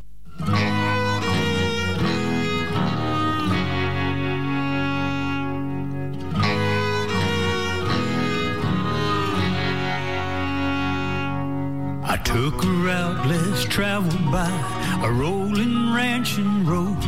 [12.32, 14.48] Took a route less traveled by
[15.04, 16.98] a rolling ranching road.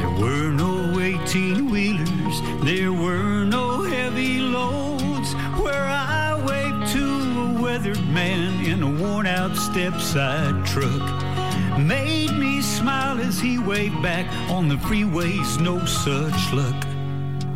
[0.00, 5.32] There were no 18 wheelers, there were no heavy loads.
[5.62, 7.04] Where I waved to
[7.40, 11.78] a weathered man in a worn out step side truck.
[11.78, 15.60] made me smile as he waved back on the freeways.
[15.60, 16.91] No such luck.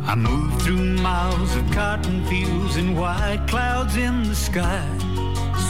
[0.09, 4.87] I moved through miles of cotton fields and white clouds in the sky.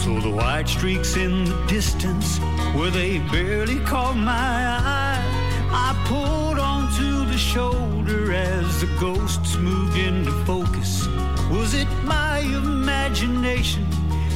[0.03, 2.37] So the white streaks in the distance
[2.75, 5.23] where they barely caught my eye.
[5.71, 11.07] I pulled onto the shoulder as the ghosts moved into focus.
[11.49, 13.87] Was it my imagination?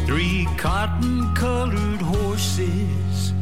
[0.07, 3.33] Three cotton colored horses.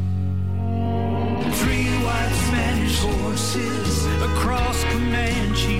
[1.61, 5.79] Three white Spanish horses across Comanche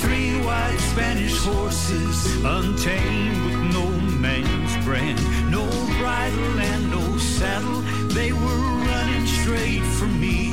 [0.00, 3.88] Three white Spanish horses, untamed with no
[4.20, 5.20] man's brand.
[5.50, 5.64] No
[5.98, 10.52] bridle and no saddle, they were running straight for me.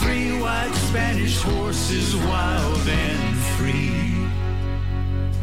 [0.00, 3.99] Three white Spanish horses, wild and free.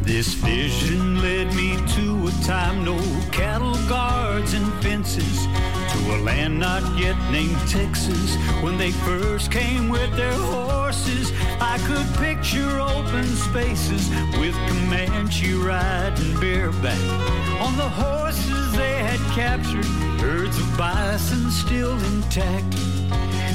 [0.08, 2.96] This vision led me to a time no
[3.30, 8.34] cattle guards and fences, to a land not yet named Texas.
[8.62, 11.30] When they first came with their horses,
[11.60, 14.08] I could picture open spaces
[14.40, 16.98] with Comanche riding bareback.
[17.60, 19.84] On the horses they had captured,
[20.22, 22.74] herds of bison still intact.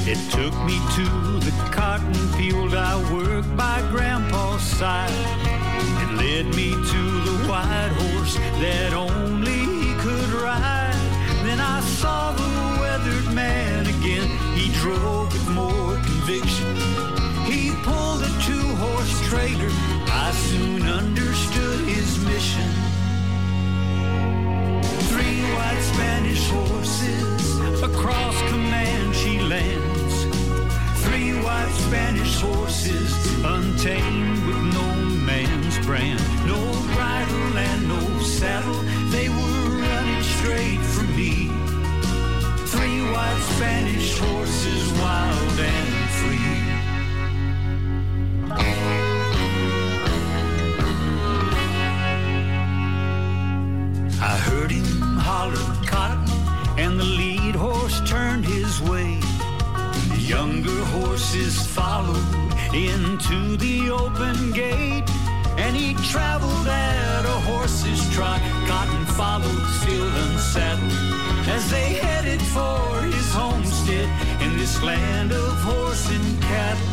[0.06, 5.10] It took me to the cotton field I worked by Grandpa's side.
[6.02, 10.92] It led me to the white horse that only he could ride.
[11.42, 14.28] Then I saw the weathered man again.
[14.54, 16.76] He drove with more conviction.
[17.46, 19.72] He pulled a two-horse trailer.
[20.12, 22.68] I soon understood his mission.
[25.08, 28.36] Three white Spanish horses across
[32.44, 33.12] horses,
[33.44, 34.88] untamed with no
[35.30, 36.20] man's brand.
[36.46, 36.60] No
[36.94, 38.80] bridle and no saddle,
[39.14, 41.32] they were running straight for me.
[42.72, 45.83] Three white Spanish horses, wild and
[64.00, 65.08] open gate,
[65.56, 68.40] and he traveled at a horse's trot.
[68.68, 70.92] Cotton followed, still unsaddled,
[71.48, 74.08] as they headed for his homestead
[74.42, 76.92] in this land of horse and cattle.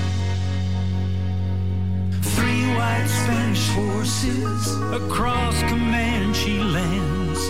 [2.36, 4.62] Three white Spanish horses
[5.00, 7.42] across Comanche lands.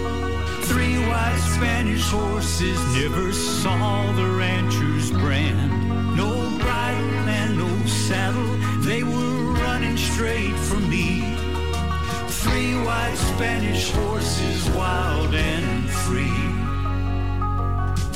[0.70, 5.72] Three white Spanish horses never saw the rancher's brand.
[6.16, 8.52] No bridle and no saddle,
[8.88, 9.21] they were
[10.22, 11.20] straight for me.
[12.44, 16.44] Three white Spanish horses, wild and free.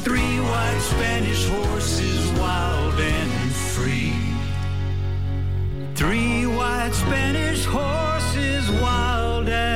[0.05, 4.13] Three white Spanish horses, wild and free.
[5.95, 9.74] Three white Spanish horses, wild and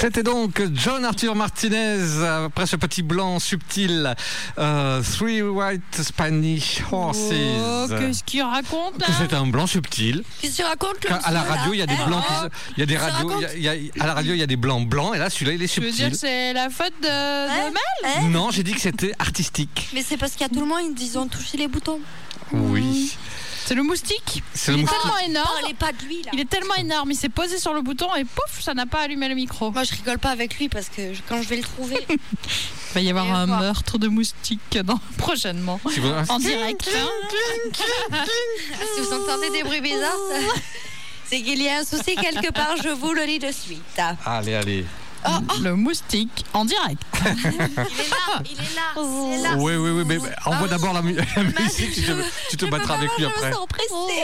[0.00, 1.98] C'était donc John Arthur Martinez,
[2.46, 4.14] après ce petit blanc subtil,
[4.58, 7.18] euh, Three White Spanish Horses.
[7.32, 10.22] Oh, qu'est-ce qu'il raconte là C'est un blanc subtil.
[10.40, 12.32] Qu'est-ce que tu racontes le Quand à la radio, il y a des blancs qui
[12.32, 14.06] Eh, se- il y a des radios, raconte il y a- il y a- à
[14.06, 15.86] la radio, il y a des blancs blancs, et là, celui-là, il est Tu veux
[15.90, 16.12] dire subtil.
[16.12, 19.90] que c'est la faute de, de Mel Eh Non, j'ai dit que c'était artistique.
[19.92, 22.00] Mais c'est parce qu'il y a tout le monde, ils ont touché les boutons.
[22.52, 23.16] Oui.
[23.70, 24.98] C'est le moustique C'est Il est moustique.
[25.00, 25.48] tellement énorme.
[25.60, 26.30] Parlez pas de lui là.
[26.32, 29.02] Il est tellement énorme, il s'est posé sur le bouton et pouf, ça n'a pas
[29.02, 29.70] allumé le micro.
[29.70, 32.04] Moi je rigole pas avec lui parce que je- quand je vais le trouver.
[32.10, 32.16] Il
[32.94, 33.60] va y avoir Et un voir.
[33.60, 35.78] meurtre de moustique dans, prochainement.
[35.88, 36.82] Si vous- En direct.
[38.94, 40.60] si vous entendez des bruits bizarres, ça-
[41.26, 44.00] c'est qu'il y a un souci quelque part, je vous le dis de suite.
[44.26, 44.84] Allez, allez.
[45.62, 47.02] Le moustique en direct.
[47.24, 48.60] Il est là, il
[49.38, 49.50] est là.
[49.56, 52.12] Oui, oui, oui, mais envoie d'abord la, mu- la musique, tu te,
[52.50, 53.52] tu te Je battras avec lui je me après.
[53.52, 54.22] sens pressée.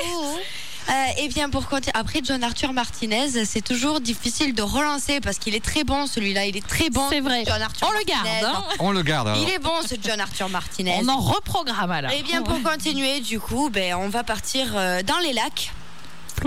[0.88, 5.38] Euh, et bien pour continuer, après John Arthur Martinez, c'est toujours difficile de relancer parce
[5.38, 7.04] qu'il est très bon celui-là, il est très bon.
[7.10, 7.42] C'est vrai.
[7.44, 8.46] John Arthur On le garde, Martinez.
[8.46, 8.64] hein.
[8.78, 9.42] On le garde alors.
[9.42, 10.96] Il est bon ce John Arthur Martinez.
[11.02, 12.12] On en reprogramme alors.
[12.12, 15.72] Et bien pour continuer, du coup, ben, on va partir euh, dans les lacs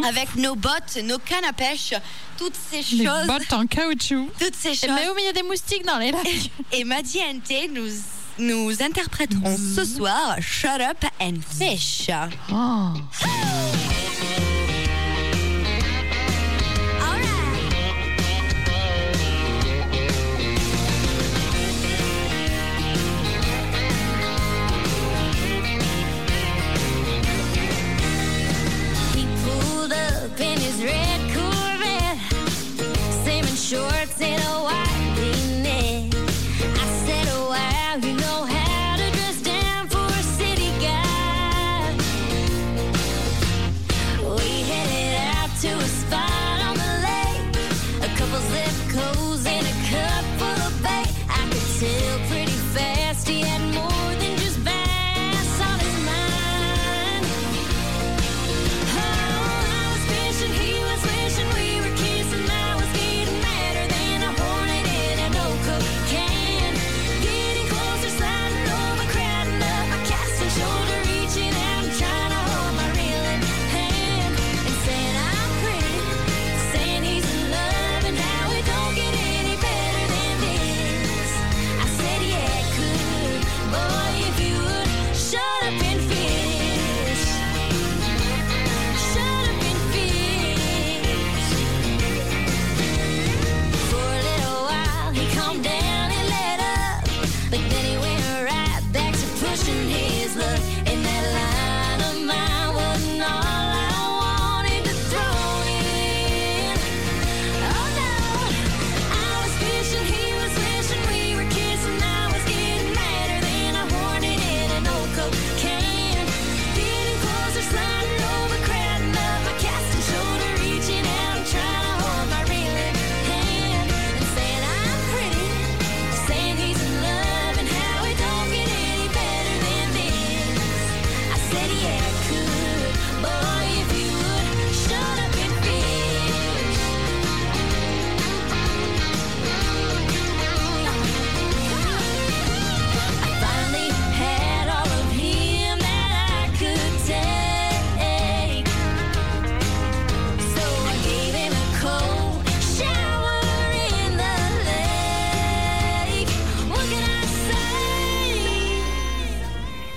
[0.07, 1.93] avec nos bottes, nos cannes à pêche,
[2.37, 3.27] toutes ces Les choses.
[3.27, 4.29] bottes en caoutchouc.
[4.39, 4.89] Toutes ces choses.
[4.95, 6.51] Mais mais il y a des moustiques dans les lacs.
[6.71, 7.89] Et Maddy NT nous,
[8.39, 12.09] nous interpréterons ce soir Shut Up and Fish.
[12.51, 12.93] Oh.
[33.69, 34.28] shorts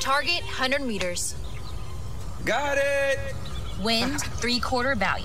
[0.03, 1.37] Target 100 meters.
[2.45, 3.21] Got it!
[3.85, 5.25] Wind three quarter value.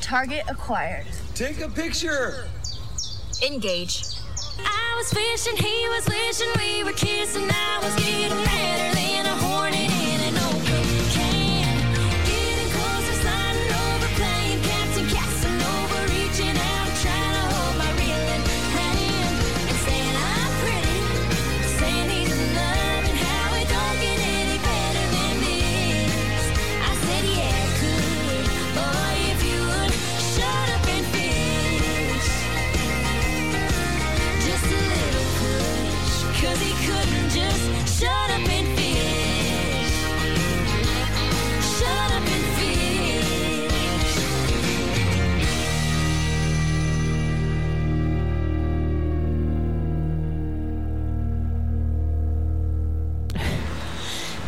[0.00, 1.04] Target acquired.
[1.34, 2.46] Take a picture!
[3.46, 4.02] Engage.
[4.60, 7.50] I was fishing, he was wishing we were kissing.
[7.50, 8.91] I was getting better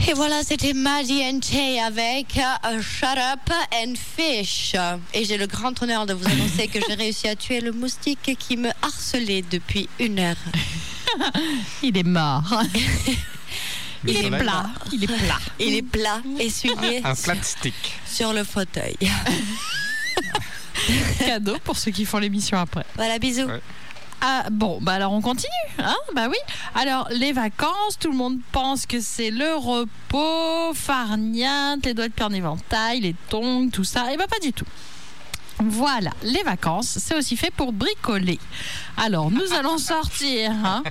[0.07, 4.74] Et voilà, c'était Maddie and Tay avec euh, Shut Up and Fish.
[5.14, 8.36] Et j'ai le grand honneur de vous annoncer que j'ai réussi à tuer le moustique
[8.38, 10.36] qui me harcelait depuis une heure.
[11.82, 12.42] Il est mort.
[14.07, 14.66] Il est plat.
[14.92, 15.38] Il est plat.
[15.59, 17.74] Il est plat, essuyé Un flat stick.
[18.07, 18.96] sur le fauteuil.
[21.18, 22.84] Cadeau pour ceux qui font l'émission après.
[22.96, 23.48] Voilà, bisous.
[24.20, 26.36] Ah, bon, bah alors on continue, hein Bah oui.
[26.74, 32.12] Alors les vacances, tout le monde pense que c'est le repos, farniente, les doigts de
[32.12, 34.12] pied en éventail, les tongs, tout ça.
[34.12, 34.66] Et bah pas du tout.
[35.59, 38.38] Voilà, les vacances, c'est aussi fait pour bricoler.
[38.96, 40.82] Alors, nous allons sortir hein,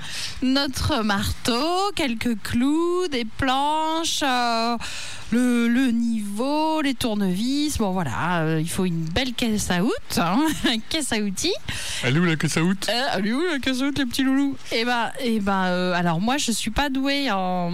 [0.42, 4.78] notre marteau, quelques clous, des planches, euh,
[5.32, 7.78] le, le niveau, les tournevis.
[7.78, 10.40] Bon, voilà, euh, il faut une belle caisse à out, hein,
[10.90, 11.54] caisse à outils.
[12.04, 13.98] Elle est où la caisse à out Euh, elle est où la caisse à out,
[13.98, 14.56] les petits loulous?
[14.72, 17.72] Eh ben, eh ben euh, alors moi, je suis pas douée en.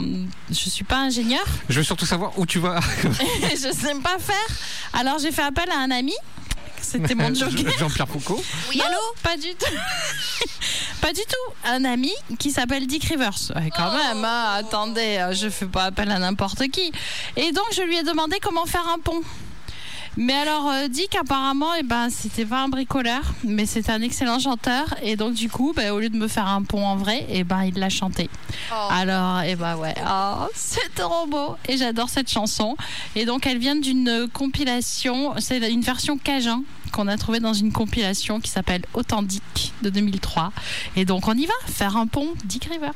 [0.49, 1.45] Je suis pas ingénieur.
[1.69, 2.79] Je veux surtout savoir où tu vas.
[3.03, 4.57] je sais pas faire.
[4.93, 6.13] Alors, j'ai fait appel à un ami.
[6.81, 7.77] C'était mon joker.
[7.77, 8.43] Jean-Pierre Foucault.
[8.69, 10.45] Oui, allô Pas du tout.
[11.01, 11.53] pas du tout.
[11.65, 13.51] Un ami qui s'appelle Dick Rivers.
[13.55, 16.91] Ouais, quand même, hein, attendez, euh, je fais pas appel à n'importe qui.
[17.35, 19.21] Et donc, je lui ai demandé comment faire un pont.
[20.17, 24.39] Mais alors, euh, Dick, apparemment, eh ben, c'était pas un bricoleur, mais c'était un excellent
[24.39, 24.95] chanteur.
[25.01, 27.43] Et donc, du coup, ben, au lieu de me faire un pont en vrai, eh
[27.43, 28.29] ben, il l'a chanté.
[28.89, 31.55] Alors, eh ben ouais, oh, c'est trop beau.
[31.67, 32.75] Et j'adore cette chanson.
[33.15, 37.71] Et donc, elle vient d'une compilation, c'est une version cajun qu'on a trouvée dans une
[37.71, 40.51] compilation qui s'appelle Authentique de 2003.
[40.95, 42.93] Et donc, on y va, faire un pont, Dick Rivers.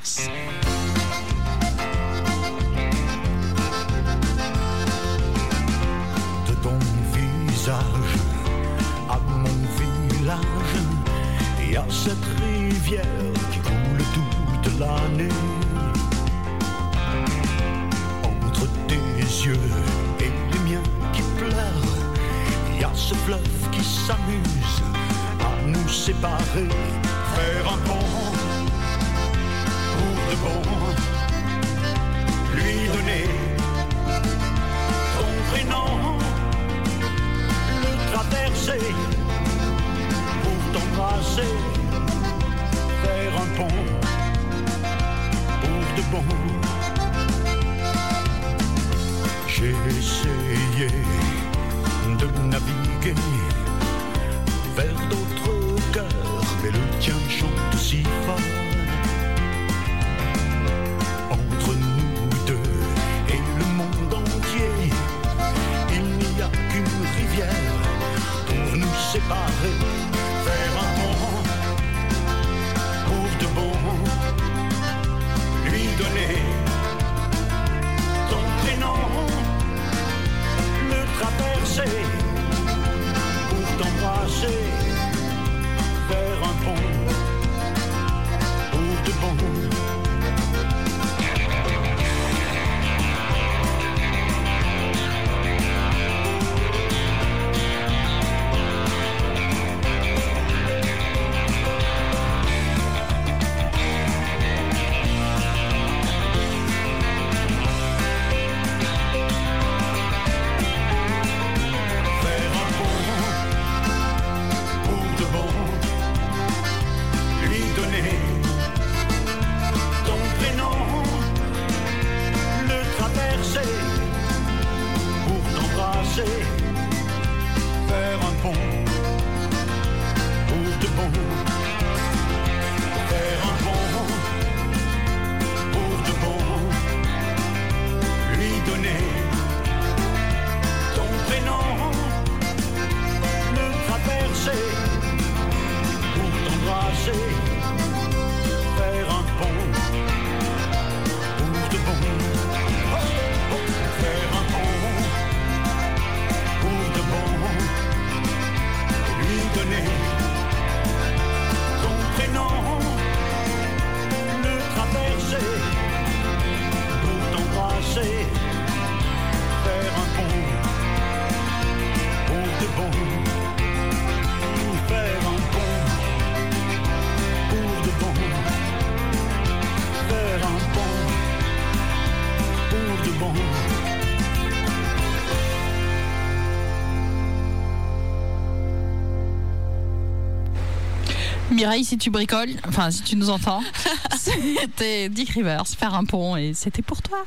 [191.64, 193.64] Mireille, si tu bricoles, enfin si tu nous entends,
[194.20, 197.20] c'était Dick Rivers, faire un pont et c'était pour toi.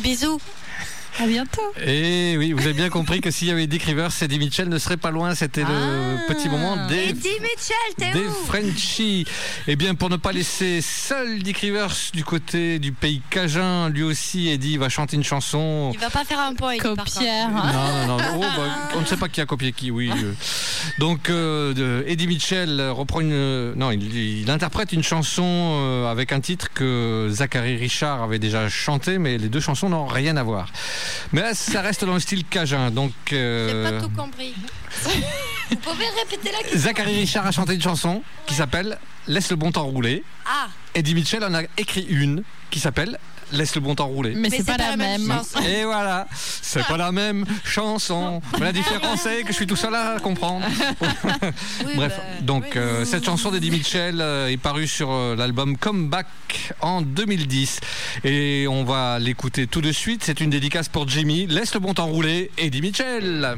[0.00, 0.42] Bisous.
[1.20, 1.62] À bientôt.
[1.84, 4.78] Et oui, vous avez bien compris que s'il y avait Dick Rivers, Eddie Mitchell ne
[4.78, 5.34] serait pas loin.
[5.34, 9.26] C'était le petit moment des Eddie Mitchell, t'es des où Frenchies.
[9.66, 14.04] Eh bien, pour ne pas laisser seul Dick Rivers du côté du pays cajun, lui
[14.04, 15.90] aussi, Eddie va chanter une chanson.
[15.92, 16.76] Il va pas faire un point.
[16.78, 17.48] Copière.
[17.50, 17.72] contre.
[17.72, 18.24] Non, non, non.
[18.36, 20.10] Oh, bah, on ne sait pas qui a copié qui, oui.
[20.12, 20.32] euh.
[20.98, 23.74] Donc, euh, Eddie Mitchell reprend une.
[23.74, 28.68] Non, il, il interprète une chanson euh, avec un titre que Zachary Richard avait déjà
[28.68, 30.68] chanté, mais les deux chansons n'ont rien à voir.
[31.32, 32.90] Mais là, ça reste dans le style cajun.
[32.90, 34.54] Donc, J'ai euh, pas tout compris.
[35.70, 39.56] Vous pouvez répéter la question Zachary Richard a chanté une chanson qui s'appelle Laisse le
[39.56, 40.24] bon temps rouler.
[40.46, 43.18] Ah, Eddie Mitchell en a écrit une qui s'appelle
[43.52, 44.34] Laisse le bon temps rouler.
[44.34, 45.26] Mais, c'est pas, la même.
[45.26, 45.60] chanson.
[45.60, 48.40] Et voilà, c'est pas la même chanson.
[48.58, 50.66] Mais la différence c'est que je suis tout seul à comprendre.
[51.00, 52.70] oui, Bref, bah, donc oui.
[52.76, 56.26] euh, cette chanson d'Eddie Mitchell euh, est parue sur euh, l'album Comeback
[56.80, 57.80] en 2010
[58.24, 60.22] et on va l'écouter tout de suite.
[60.24, 61.46] C'est une dédicace pour Jimmy.
[61.46, 63.56] Laisse le bon temps rouler, Eddie Mitchell.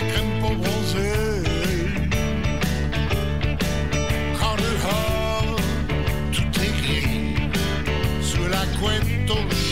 [0.00, 1.42] La crème pour bronzer.
[4.38, 5.56] Quand dehors
[6.32, 7.34] tout est gris,
[8.22, 9.67] sous la couette au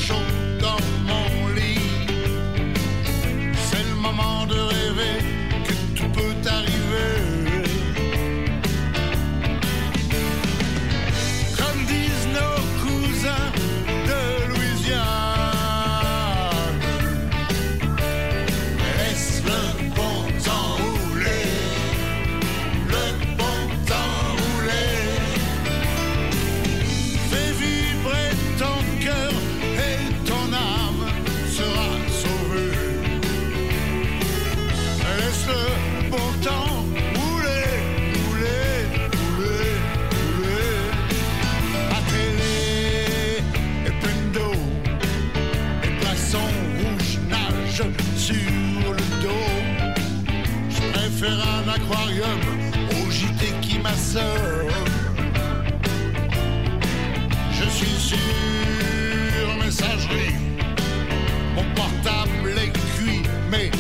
[51.26, 52.40] Préfère un aquarium
[52.92, 54.22] au JT qui m'assomme.
[57.50, 60.36] Je suis sur messagerie,
[61.56, 63.72] mon portable est cuit mais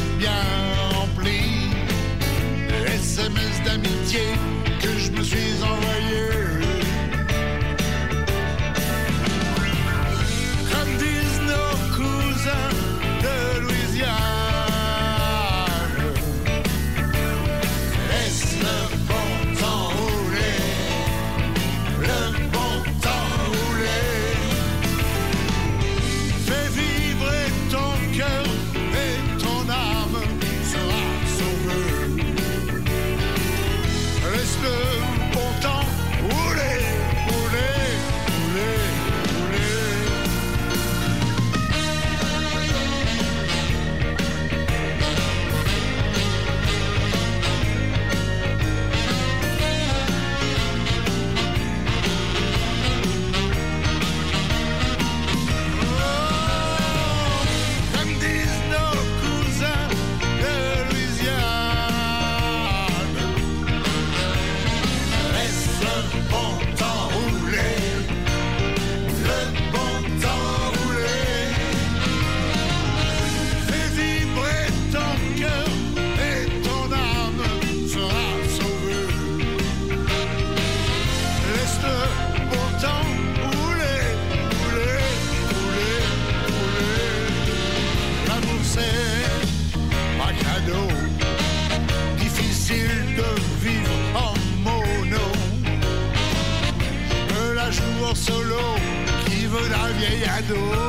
[99.98, 100.85] qui veut d'un vieil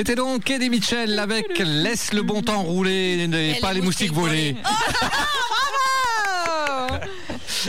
[0.00, 4.56] C'était donc Eddie Mitchell avec Laisse le bon temps rouler et pas les moustiques voler.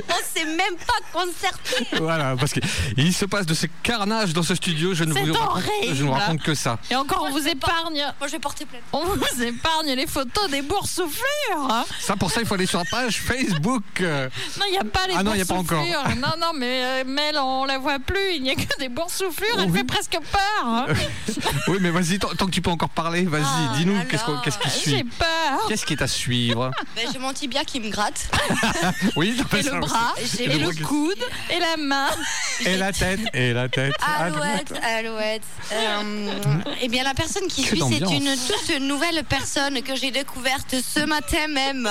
[0.08, 0.14] On
[0.45, 1.88] même pas concerté.
[1.97, 5.49] Voilà, parce qu'il se passe de ces carnages dans ce studio, je ne vous raconte,
[5.49, 5.95] horrible.
[5.95, 6.77] je ne vous raconte que ça.
[6.89, 8.03] Et encore, on vous épargne.
[8.19, 8.81] Moi, je vais porter plainte.
[8.93, 11.23] On vous épargne les photos des boursouflures.
[11.69, 11.85] hein.
[11.99, 13.84] Ça, pour ça, il faut aller sur la page Facebook.
[14.01, 15.84] Non, il n'y a pas les Ah non, il y a pas encore.
[15.85, 18.35] Non, non, mais euh, Mel, on la voit plus.
[18.35, 19.59] Il n'y a que des boursouflures.
[19.59, 20.41] Elle fait presque peur.
[20.65, 20.85] hein.
[21.68, 24.69] Oui, mais vas-y, tant, tant que tu peux encore parler, vas-y, Ah dis-nous qu'est-ce, qui
[24.85, 25.03] J'ai suit.
[25.03, 25.59] peur.
[25.68, 28.30] Qu'est-ce qui est à suivre Ben, j'ai mon tibia qui me gratte.
[29.15, 32.10] Oui, Et le bras, J'ai et le le coude, et la main.
[32.66, 33.94] Et la tête, et la tête.
[34.20, 35.41] Alouette, alouette.
[35.74, 36.32] Euh,
[36.80, 41.03] eh bien, la personne qui suit, c'est une toute nouvelle personne que j'ai découverte ce
[41.03, 41.90] matin même.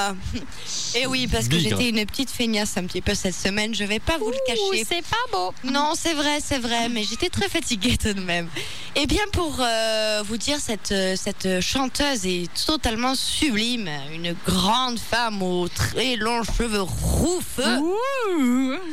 [0.94, 3.98] Et oui, parce que j'étais une petite feignasse un petit peu cette semaine, je vais
[3.98, 4.84] pas vous le cacher.
[4.88, 5.52] c'est pas beau.
[5.64, 8.48] Non, c'est vrai, c'est vrai, mais j'étais très fatiguée tout de même.
[8.94, 13.88] Eh bien, pour euh, vous dire, cette, cette chanteuse est totalement sublime.
[14.12, 17.78] Une grande femme aux très longs cheveux roux feu.
[17.78, 18.29] Ouh.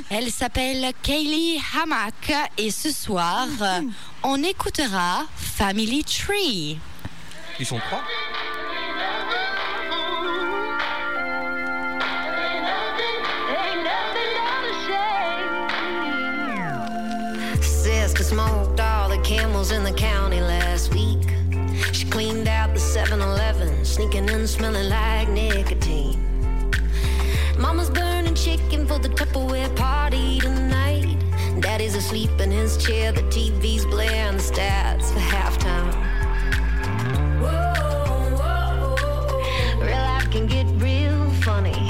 [0.09, 3.81] Elle s'appelle Kaylee Hammack et ce soir, euh,
[4.23, 6.80] on écoutera Family Tree.
[7.59, 8.03] Ils sont trois
[18.27, 21.23] smoked all the camels in the county last week.
[21.93, 26.19] She cleaned out the 7 Eleven, sneaking in smelling like nicotine.
[27.57, 27.89] Mama's
[29.02, 31.18] the Tupperware party tonight.
[31.60, 35.94] Daddy's asleep in his chair, the TV's blaring the stats for halftime.
[39.80, 41.86] Real life can get real funny.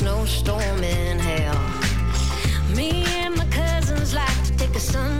[0.00, 1.60] Snowstorm in hell.
[2.74, 5.19] Me and my cousins like to take a Sunday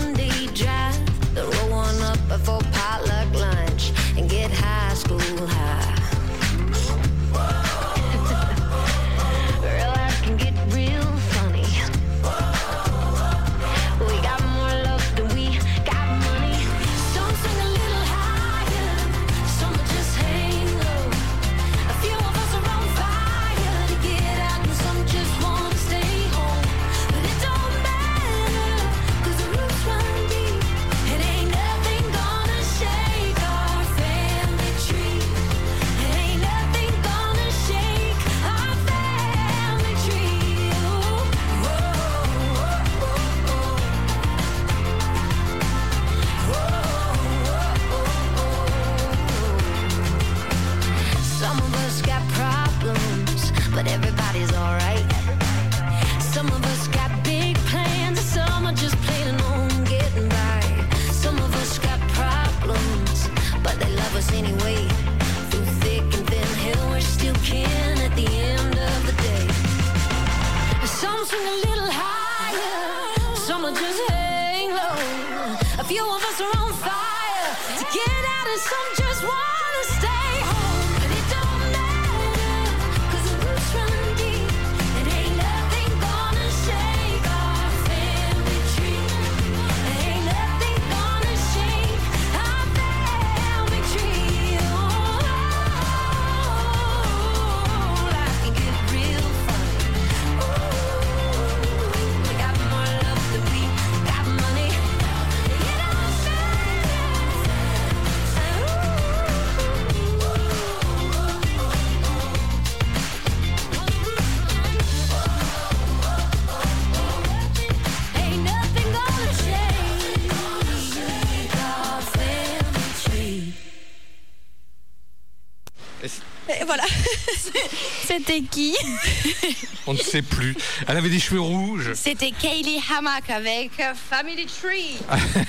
[128.60, 128.76] qui
[129.86, 130.54] On ne sait plus.
[130.86, 131.92] Elle avait des cheveux rouges.
[131.94, 134.98] C'était Kaylee Hammack avec euh, Family Tree.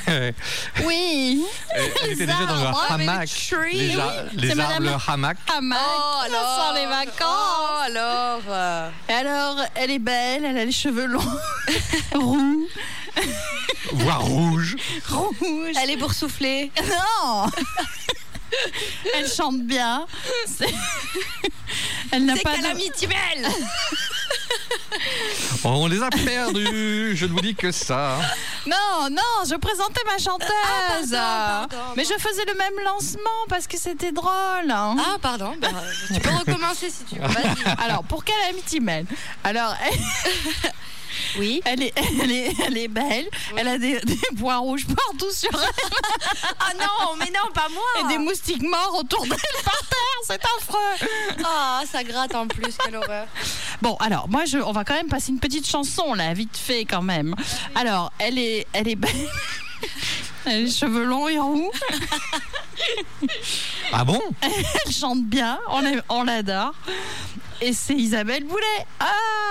[0.85, 1.43] Oui.
[1.75, 3.29] elle était déjà dans le hamac.
[3.29, 3.99] tree, Les, oui.
[4.01, 5.37] arbres, madame- le hamac.
[5.55, 5.79] Hamac.
[5.81, 6.73] Oh, alors.
[6.75, 7.21] les vacances.
[7.21, 8.41] Oh, alors.
[8.49, 11.19] euh, alors, elle est belle, elle a les cheveux longs,
[12.15, 12.67] roux,
[13.93, 14.75] Voire rouge.
[15.09, 15.75] rouge.
[15.81, 16.71] Elle est boursouflée.
[16.87, 17.47] Non
[19.13, 20.05] Elle chante bien.
[22.11, 22.55] C'est- Elle n'a C'est pas.
[22.55, 23.47] Calamity Bell.
[25.63, 27.15] Oh, on les a perdus.
[27.15, 28.17] Je ne vous dis que ça.
[28.65, 31.13] Non, non, je présentais ma chanteuse.
[31.15, 31.93] Ah, pardon, pardon.
[31.95, 34.69] Mais je faisais le même lancement parce que c'était drôle.
[34.69, 34.95] hein.
[34.99, 35.53] Ah, pardon.
[35.59, 35.69] ben,
[36.13, 37.27] tu peux recommencer si tu veux.
[37.27, 37.75] Vas-y.
[37.83, 39.05] Alors, pour Calamity Man,
[39.43, 39.99] alors, elle,
[41.37, 41.61] Oui.
[41.65, 43.27] elle est, elle, est, elle est belle,
[43.57, 45.85] elle a des, des points rouges partout sur elle
[46.59, 47.83] Ah non, mais non, pas moi.
[47.99, 51.07] et des moustiques morts autour d'elle par terre, c'est affreux.
[51.45, 53.27] Ah, ça gratte en plus, quelle horreur.
[53.81, 56.85] Bon, alors, moi, je, on va quand même passer une petite chanson, là, vite fait,
[56.85, 57.35] quand même.
[57.75, 59.11] Alors, elle est, elle est belle.
[60.43, 61.71] Elle a les cheveux longs et roux.
[63.93, 64.19] Ah bon?
[64.41, 65.59] Elle chante bien,
[66.09, 66.73] on l'adore.
[67.63, 68.85] Et c'est Isabelle Boulet.
[68.99, 69.05] Ah,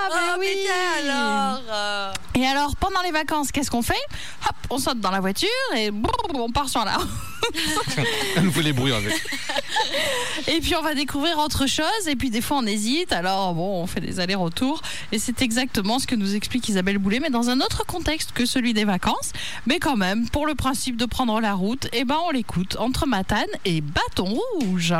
[0.09, 0.47] mais Oh, oui.
[0.61, 1.61] putain, alors.
[1.71, 3.93] euh, Et alors, pendant les vacances, qu'est-ce qu'on fait?
[4.49, 5.47] Hop, on saute dans la voiture
[5.77, 7.07] et brrr, on part sur la route.
[8.35, 9.13] Elle nous fait les bruits avec.
[10.47, 12.07] Et puis on va découvrir autre chose.
[12.07, 13.13] Et puis des fois on hésite.
[13.13, 14.81] Alors bon, on fait des allers-retours.
[15.13, 18.45] Et c'est exactement ce que nous explique Isabelle Boulet, mais dans un autre contexte que
[18.45, 19.31] celui des vacances.
[19.65, 23.07] Mais quand même, pour le principe de prendre la route, eh ben on l'écoute entre
[23.07, 24.93] Matane et Bâton Rouge.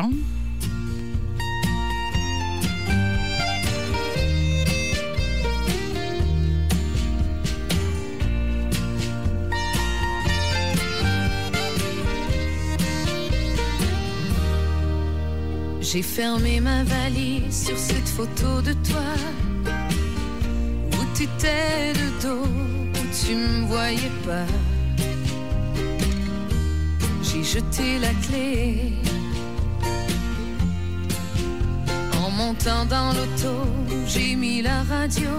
[15.91, 19.11] J'ai fermé ma valise sur cette photo de toi.
[20.93, 24.47] Où tu étais de dos, où tu me voyais pas.
[27.21, 28.93] J'ai jeté la clé.
[32.23, 33.67] En montant dans l'auto,
[34.07, 35.31] j'ai mis la radio.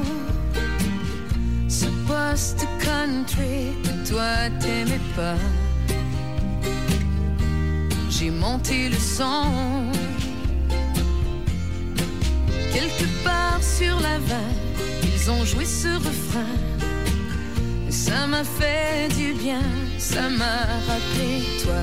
[1.66, 5.38] Ce poste country que toi t'aimais pas.
[8.10, 9.90] J'ai monté le son
[12.72, 14.62] Quelque part sur la vanne,
[15.02, 16.56] ils ont joué ce refrain.
[17.90, 19.62] Ça m'a fait du bien,
[19.98, 20.58] ça m'a
[20.88, 21.82] rappelé toi.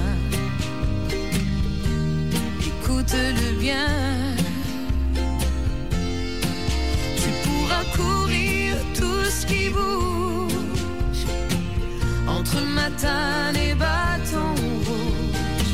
[2.69, 3.87] Écoute-le bien.
[7.21, 11.25] Tu pourras courir tout ce qui bouge
[12.27, 14.55] entre matane et bâton
[14.87, 15.71] rouge.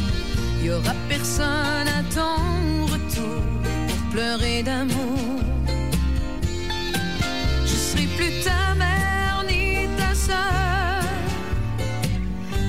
[0.64, 2.65] Y aura personne à ton
[4.16, 5.42] pleurer d'amour.
[7.70, 11.02] Je serai plus ta mère ni ta sœur.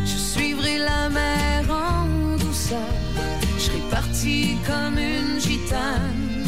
[0.04, 2.94] Je suivrai la mer en douceur.
[3.58, 6.44] Je serai partie comme une gitane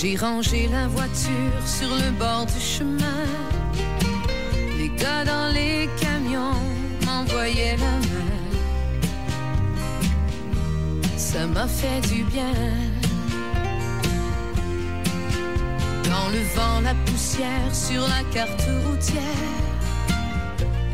[0.00, 3.26] J'ai rangé la voiture sur le bord du chemin.
[4.78, 6.62] Les gars dans les camions
[7.04, 8.36] m'envoyaient la main.
[11.16, 12.54] Ça m'a fait du bien.
[16.04, 19.56] Dans le vent, la poussière sur la carte routière.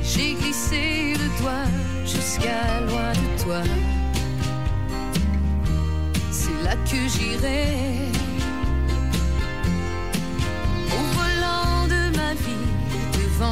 [0.03, 1.69] J'ai glissé le doigt
[2.07, 3.63] jusqu'à loin de toi.
[6.31, 8.24] C'est là que j'irai.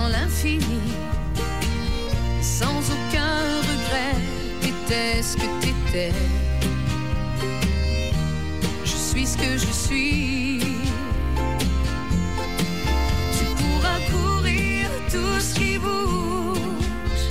[0.09, 0.81] L'infini,
[2.41, 3.37] sans aucun
[3.71, 4.17] regret,
[4.61, 6.13] t'étais ce que t'étais?
[8.85, 10.61] Je suis ce que je suis.
[13.37, 17.27] Tu pourras courir tout ce qui bouge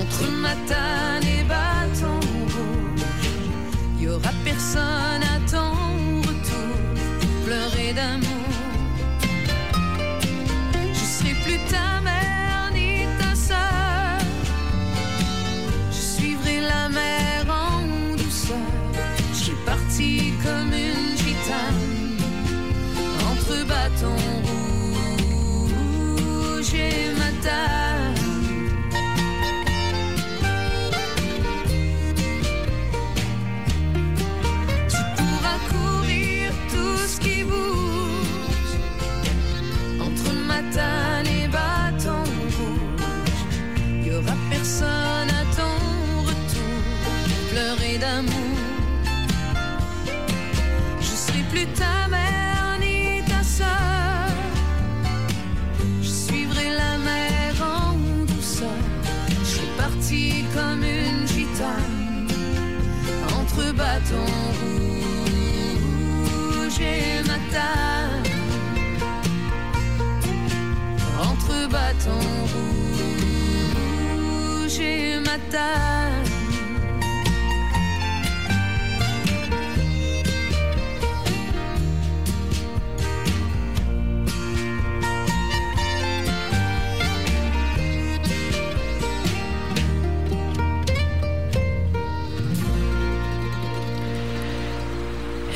[0.00, 2.20] entre matane et bâton
[2.54, 3.30] rouge.
[4.00, 5.07] Y aura personne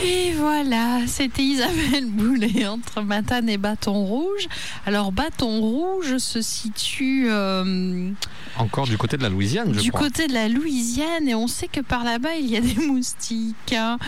[0.05, 4.49] et voilà, c'était Isabelle Boulet entre Matane et Bâton Rouge.
[4.87, 8.11] Alors, Bâton Rouge se situe euh,
[8.63, 10.03] Encore du côté de la Louisiane, je du crois.
[10.09, 13.73] côté de la Louisiane et on sait que par là-bas, il y a des moustiques.
[13.73, 13.99] hein.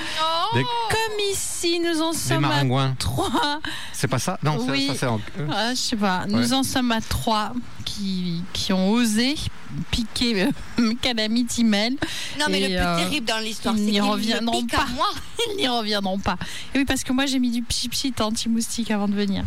[0.54, 2.64] Des- Comme ici, nous en Des sommes à
[2.98, 3.30] trois.
[3.92, 4.38] C'est pas ça?
[4.42, 4.86] Non, ça- Oui.
[4.88, 6.52] ça c'est en- euh, Ah, je sais pas, nous Ouais.
[6.52, 7.52] en sommes à trois
[7.84, 9.34] qui, qui ont osé
[9.90, 10.48] piquer
[10.78, 11.94] euh, Calamity Mel.
[12.38, 14.66] Non, mais Et, le plus euh, terrible dans l'histoire, ils c'est n'y qu'ils me reviendront
[14.66, 14.86] pas.
[14.94, 15.06] moi.
[15.52, 16.38] Ils n'y reviendront pas.
[16.74, 19.44] Et oui, parce que moi j'ai mis du pchit anti-moustique avant de venir.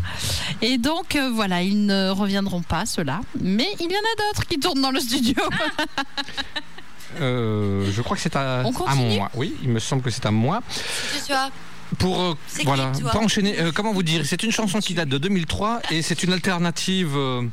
[0.62, 3.22] Et donc euh, voilà, ils ne reviendront pas, ceux-là.
[3.42, 5.36] Mais il y en a d'autres qui tournent dans le studio.
[7.22, 8.64] euh, je crois que c'est à,
[8.96, 9.32] moi.
[9.36, 10.62] Oui, il me semble que c'est à moi.
[11.26, 11.34] Tu
[11.98, 12.34] Pour euh,
[12.64, 13.60] voilà, pas enchaîner.
[13.60, 17.14] euh, comment vous dire C'est une chanson qui date de 2003 et c'est une alternative.
[17.16, 17.44] euh,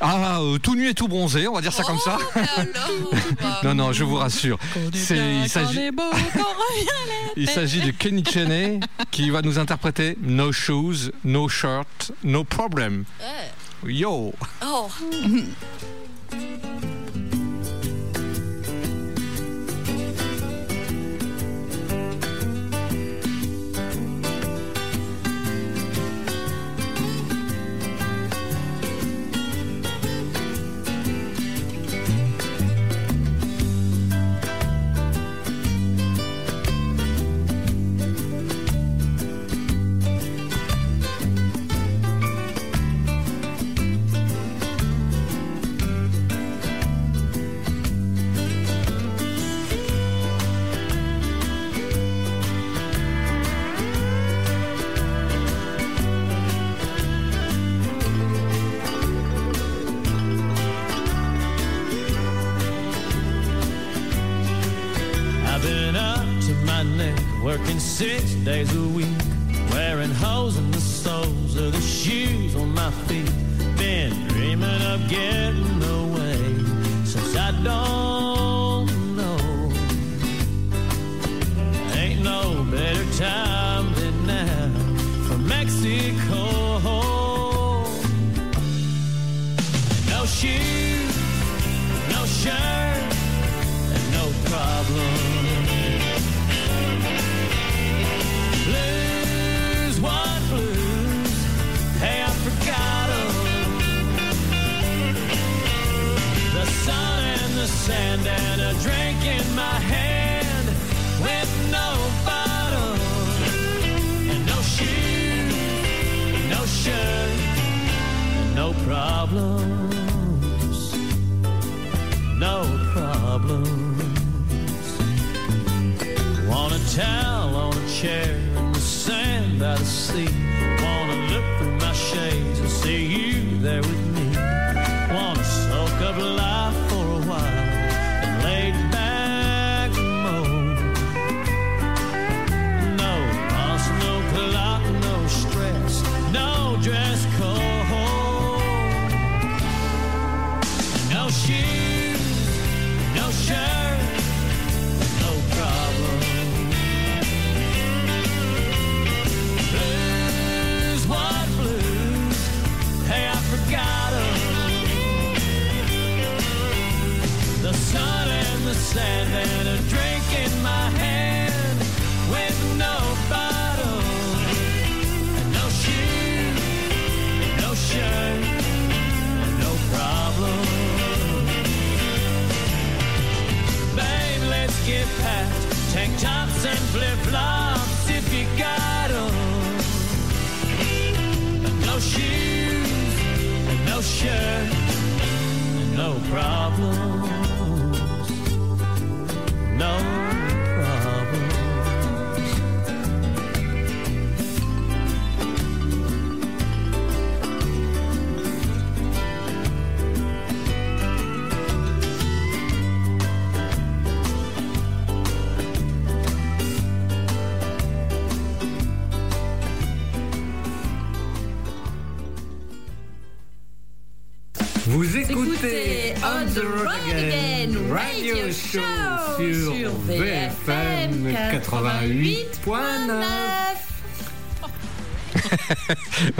[0.00, 2.18] ah, euh, tout nu et tout bronzé, on va dire ça comme ça.
[3.62, 4.58] non, non, je vous rassure.
[4.94, 5.90] C'est- il s'agit.
[7.36, 8.80] Il s'agit de Kenny Cheney
[9.10, 13.04] qui va nous interpréter No Shoes, No Shirt, No Problem.
[13.86, 14.32] Yo
[14.62, 14.88] Oh.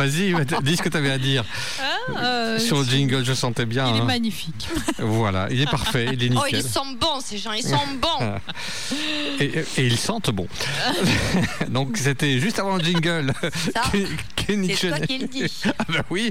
[0.01, 1.45] Vas-y, dis ce que tu avais à dire.
[2.17, 3.87] euh, Sur le jingle, je sentais bien.
[3.91, 4.05] Il est hein.
[4.05, 4.67] magnifique.
[4.99, 6.61] Voilà, il est parfait, il est Oh, nickel.
[6.61, 8.35] ils sont bons, ces gens, ils sont bons.
[9.41, 9.45] Et,
[9.77, 10.47] et ils sentent bon.
[11.69, 13.33] Donc c'était juste avant le jingle.
[14.51, 15.63] Ça, Ke- Kenny c'est toi qui le dis.
[15.79, 16.31] Ah bah oui,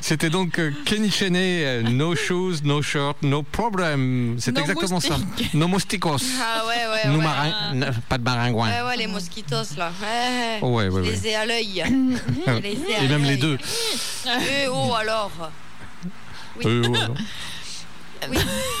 [0.00, 4.36] c'était donc euh, Kenny Cheney, euh, no shoes, no shirt, no problem.
[4.38, 5.18] C'est No exactement ça.
[5.18, 5.54] moustiques.
[5.54, 6.22] No mosticos.
[6.42, 7.24] Ah ouais, ouais, No ouais.
[7.24, 8.68] marin- n- pas de maringouin.
[8.70, 9.92] Ouais, ouais, les mosquitos là.
[10.02, 11.10] Ouais, Ouais, ouais, Je ouais.
[11.16, 11.80] les ai à l'œil.
[13.02, 13.58] Et même les deux.
[14.26, 15.30] Eh oh alors?
[16.64, 16.98] Euh, ouais.
[18.30, 18.36] Oui.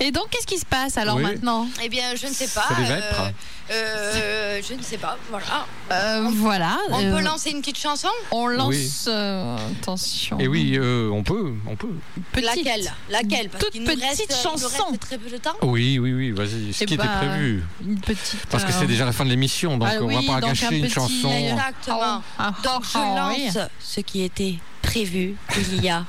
[0.00, 1.22] Et donc, qu'est-ce qui se passe alors Oui.
[1.22, 1.66] maintenant?
[1.82, 2.62] Eh bien, je ne sais pas.
[2.68, 3.30] Ça euh,
[3.70, 5.16] euh, je ne sais pas.
[5.30, 5.66] Voilà.
[5.92, 6.78] Euh, Voilà.
[6.90, 8.08] On euh, peut lancer une petite chanson?
[8.32, 8.68] On lance.
[8.68, 8.90] Oui.
[9.06, 10.38] euh, attention.
[10.40, 11.88] Et oui, euh, on peut, on peut.
[12.32, 12.56] Petite.
[12.64, 12.92] Laquelle?
[13.08, 13.48] Laquelle?
[13.48, 14.84] Parce Toute petite reste, il nous chanson.
[14.90, 15.54] reste très peu de temps.
[15.62, 16.72] Oui, oui, oui, vas-y.
[16.72, 17.62] Ce Eh qui était ben, prévu.
[17.86, 18.46] Une petite.
[18.50, 20.50] Parce que c'est déjà la fin de l'émission, donc ah on oui, va pas donc
[20.50, 21.30] un gâcher une petit- chanson.
[21.32, 22.22] Exactement.
[22.38, 23.62] Ah, Donc je ah, lance oui.
[23.80, 25.36] ce qui était prévu
[25.72, 26.04] il y a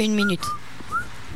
[0.00, 0.44] une minute.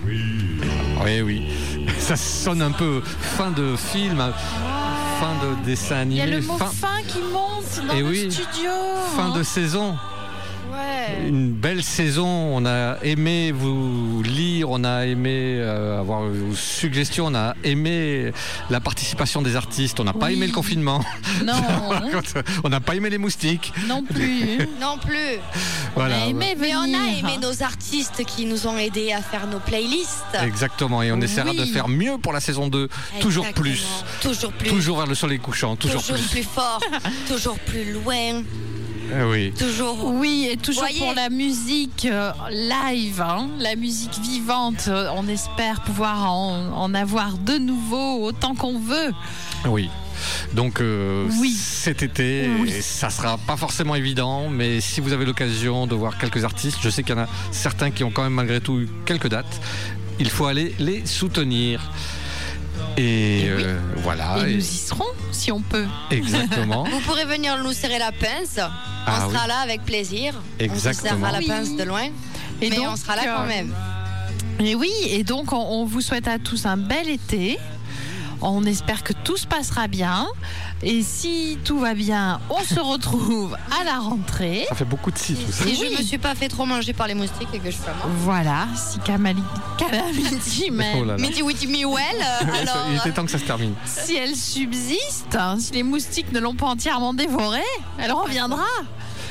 [0.05, 0.59] Oui,
[1.05, 1.43] oui.
[1.99, 4.19] Ça sonne un peu fin de film,
[5.21, 8.01] fin de dessin Il y animé, a le mot fin, fin qui monte dans Eh
[8.01, 8.31] le oui.
[8.33, 8.71] studio.
[9.17, 9.97] fin de saison.
[10.77, 11.29] Ouais.
[11.29, 12.27] Une belle saison.
[12.27, 18.33] On a aimé vous lire, on a aimé euh, avoir vos suggestions, on a aimé
[18.71, 19.99] la participation des artistes.
[20.01, 21.03] On n'a pas aimé le confinement.
[21.45, 21.55] Non,
[22.13, 23.73] contre, on n'a pas aimé les moustiques.
[23.89, 24.59] non plus.
[24.81, 25.39] Non plus.
[25.95, 26.17] Voilà.
[26.19, 27.19] On a aimé Mais on a venir.
[27.19, 30.37] aimé nos artistes qui nous ont aidés à faire nos playlists.
[30.43, 31.03] Exactement.
[31.03, 31.57] Et on essaiera Oui.
[31.57, 32.89] de faire mieux pour la saison 2.
[33.21, 33.87] Toujours plus.
[34.21, 34.69] Toujours plus.
[34.69, 35.77] Toujours vers le soleil couchant.
[35.77, 36.29] Toujours, Toujours plus.
[36.29, 36.81] plus fort.
[37.29, 38.43] toujours plus loin.
[39.13, 39.53] Eh oui.
[39.59, 40.05] Toujours.
[40.15, 40.99] Oui, et toujours Voyez.
[40.99, 44.87] pour la musique euh, live, hein, la musique vivante.
[44.89, 49.13] euh, On espère pouvoir en, en avoir de nouveau autant qu'on veut.
[49.67, 49.89] Oui.
[50.55, 51.53] Donc euh, Oui.
[51.53, 52.73] cet été, Oui.
[52.81, 56.89] ça sera pas forcément évident, mais si vous avez l'occasion de voir quelques artistes, je
[56.89, 59.61] sais qu'il y en a certains qui ont quand même malgré tout eu quelques dates,
[60.19, 61.93] il faut aller les soutenir.
[62.97, 63.63] Et, Et oui.
[63.65, 64.39] euh, voilà.
[64.39, 65.87] et et- nous y serons si on peut.
[66.11, 66.85] exactement.
[66.91, 68.59] Vous pourrez venir nous serrer la pince.
[68.59, 69.49] Ah on sera oui.
[69.49, 70.35] là avec plaisir.
[70.61, 71.15] On Exactement.
[71.15, 71.47] vous serra la Oui.
[71.47, 72.05] pince de loin.
[72.63, 73.75] Et mais donc, on sera là quand euh, même.
[74.59, 77.59] Et oui, et donc on, on vous souhaite à tous un bel été.
[78.43, 80.27] On espère que tout se passera bien.
[80.83, 84.67] Et si tout va bien, on se retrouve à la rentrée.
[84.69, 85.65] Ça fait beaucoup de si tout ça.
[85.65, 85.91] Si oui.
[85.93, 87.95] je me suis pas fait trop manger par les moustiques et que je suis pas
[87.95, 88.11] morte.
[88.19, 89.43] Voilà, si Kamali,
[89.79, 91.23] Calamity, mais Oh là là.
[91.23, 92.87] Midi Witty Me Well, euh, alors.
[92.91, 93.75] Il était temps que ça se termine.
[93.85, 97.61] si elle subsiste, hein, si les moustiques ne l'ont pas entièrement dévorée,
[97.99, 98.65] elle reviendra.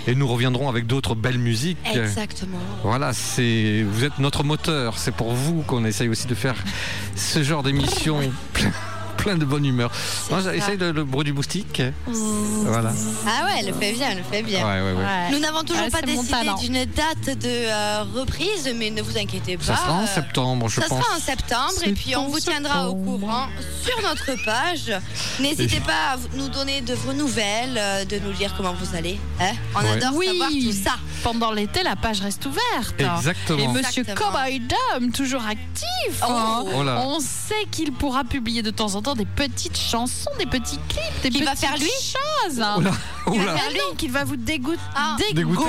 [0.07, 1.77] Et nous reviendrons avec d'autres belles musiques.
[1.93, 2.59] Exactement.
[2.83, 4.99] Voilà, c'est vous êtes notre moteur.
[4.99, 6.55] C'est pour vous qu'on essaye aussi de faire
[7.15, 8.19] ce genre d'émission
[9.25, 9.89] plein, de bonne humeur.
[10.29, 10.53] Moi, ça.
[10.53, 11.81] j'essaye le, le bruit du moustique.
[12.07, 12.91] Voilà.
[13.27, 14.63] Ah ouais, elle le fait bien, elle le fait bien.
[14.65, 15.31] Ouais, ouais, ouais.
[15.31, 19.57] Nous n'avons toujours Ouais, pas décidé d'une date de euh, reprise, mais ne vous inquiétez
[19.57, 19.63] pas.
[19.63, 21.03] Ça sera en euh, septembre, je ça pense.
[21.03, 23.47] sera en septembre et puis on vous tiendra au courant
[23.83, 24.91] sur notre page.
[25.39, 29.19] N'hésitez pas à nous donner de vos nouvelles, euh, de nous dire comment vous allez.
[29.41, 29.51] hein.
[29.75, 29.91] on Ouais.
[29.91, 30.27] adore Oui.
[30.27, 30.95] savoir tout ça.
[31.23, 32.95] Pendant l'été, la page reste ouverte.
[32.99, 33.57] Exactement.
[33.59, 34.03] Et Monsieur.
[34.03, 36.21] Cowboy Dom, toujours actif.
[36.21, 36.25] Oh.
[36.29, 36.63] hein.
[36.67, 36.83] Oh.
[37.07, 41.21] On sait qu'il pourra publier de temps en temps des petites chansons, des petits clips,
[41.23, 42.61] des petites va faire lui choses.
[43.27, 45.15] Oh Il va faire non, qu'il va vous dégoûter, Ah.
[45.33, 45.63] Dégoûter,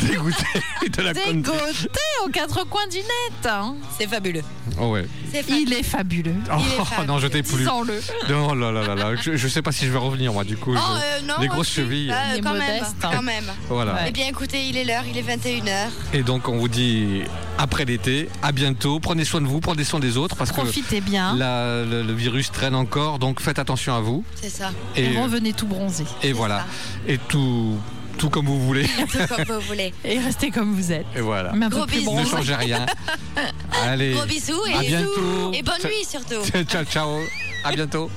[0.00, 0.44] dégoûté
[0.90, 1.42] de la connerie.
[1.42, 3.46] dégoûter aux quatre coins du net.
[3.46, 3.76] hein.
[3.98, 4.42] C'est fabuleux.
[4.80, 5.06] Oh ouais.
[5.48, 6.34] Il est fabuleux.
[6.50, 7.06] Oh, Il est fabuleux.
[7.12, 7.58] non, je t'ai plus.
[7.58, 8.00] Disons-le.
[8.30, 9.14] Non, là, là, là, là.
[9.20, 10.74] Je, je sais pas si je vais revenir, moi, du coup.
[10.76, 11.72] Oh, je- euh, non, les grosses aussi.
[11.76, 12.08] chevilles.
[12.08, 13.10] Bah, Il est quand même, modeste, hein.
[13.14, 13.44] quand même.
[13.68, 13.98] Voilà.
[14.06, 15.88] Eh bien, écoutez, il est l'heure, il est 21h.
[16.14, 17.22] Et donc, on vous dit
[17.58, 18.98] après l'été, à bientôt.
[19.00, 21.34] Prenez soin de vous, prenez soin des autres, parce que Profitez bien.
[21.36, 23.18] la- le, le virus traîne encore.
[23.18, 24.24] Donc, faites attention à vous.
[24.40, 24.70] C'est ça.
[24.96, 26.04] Et revenez tout bronzé.
[26.22, 26.66] Et voilà.
[27.06, 27.78] Et tout,
[28.22, 28.84] tout comme vous voulez.
[29.10, 29.92] Tout comme vous voulez.
[30.04, 31.06] Et restez comme vous êtes.
[31.16, 31.50] Et voilà.
[31.54, 32.14] Mais un Gros peu plus bisous.
[32.14, 32.86] Ne changez rien.
[33.82, 34.12] Allez.
[34.12, 35.52] Gros bisous et, À bientôt.
[35.52, 36.44] et bonne nuit surtout.
[36.68, 37.18] Ciao, ciao.
[37.64, 38.08] À bientôt.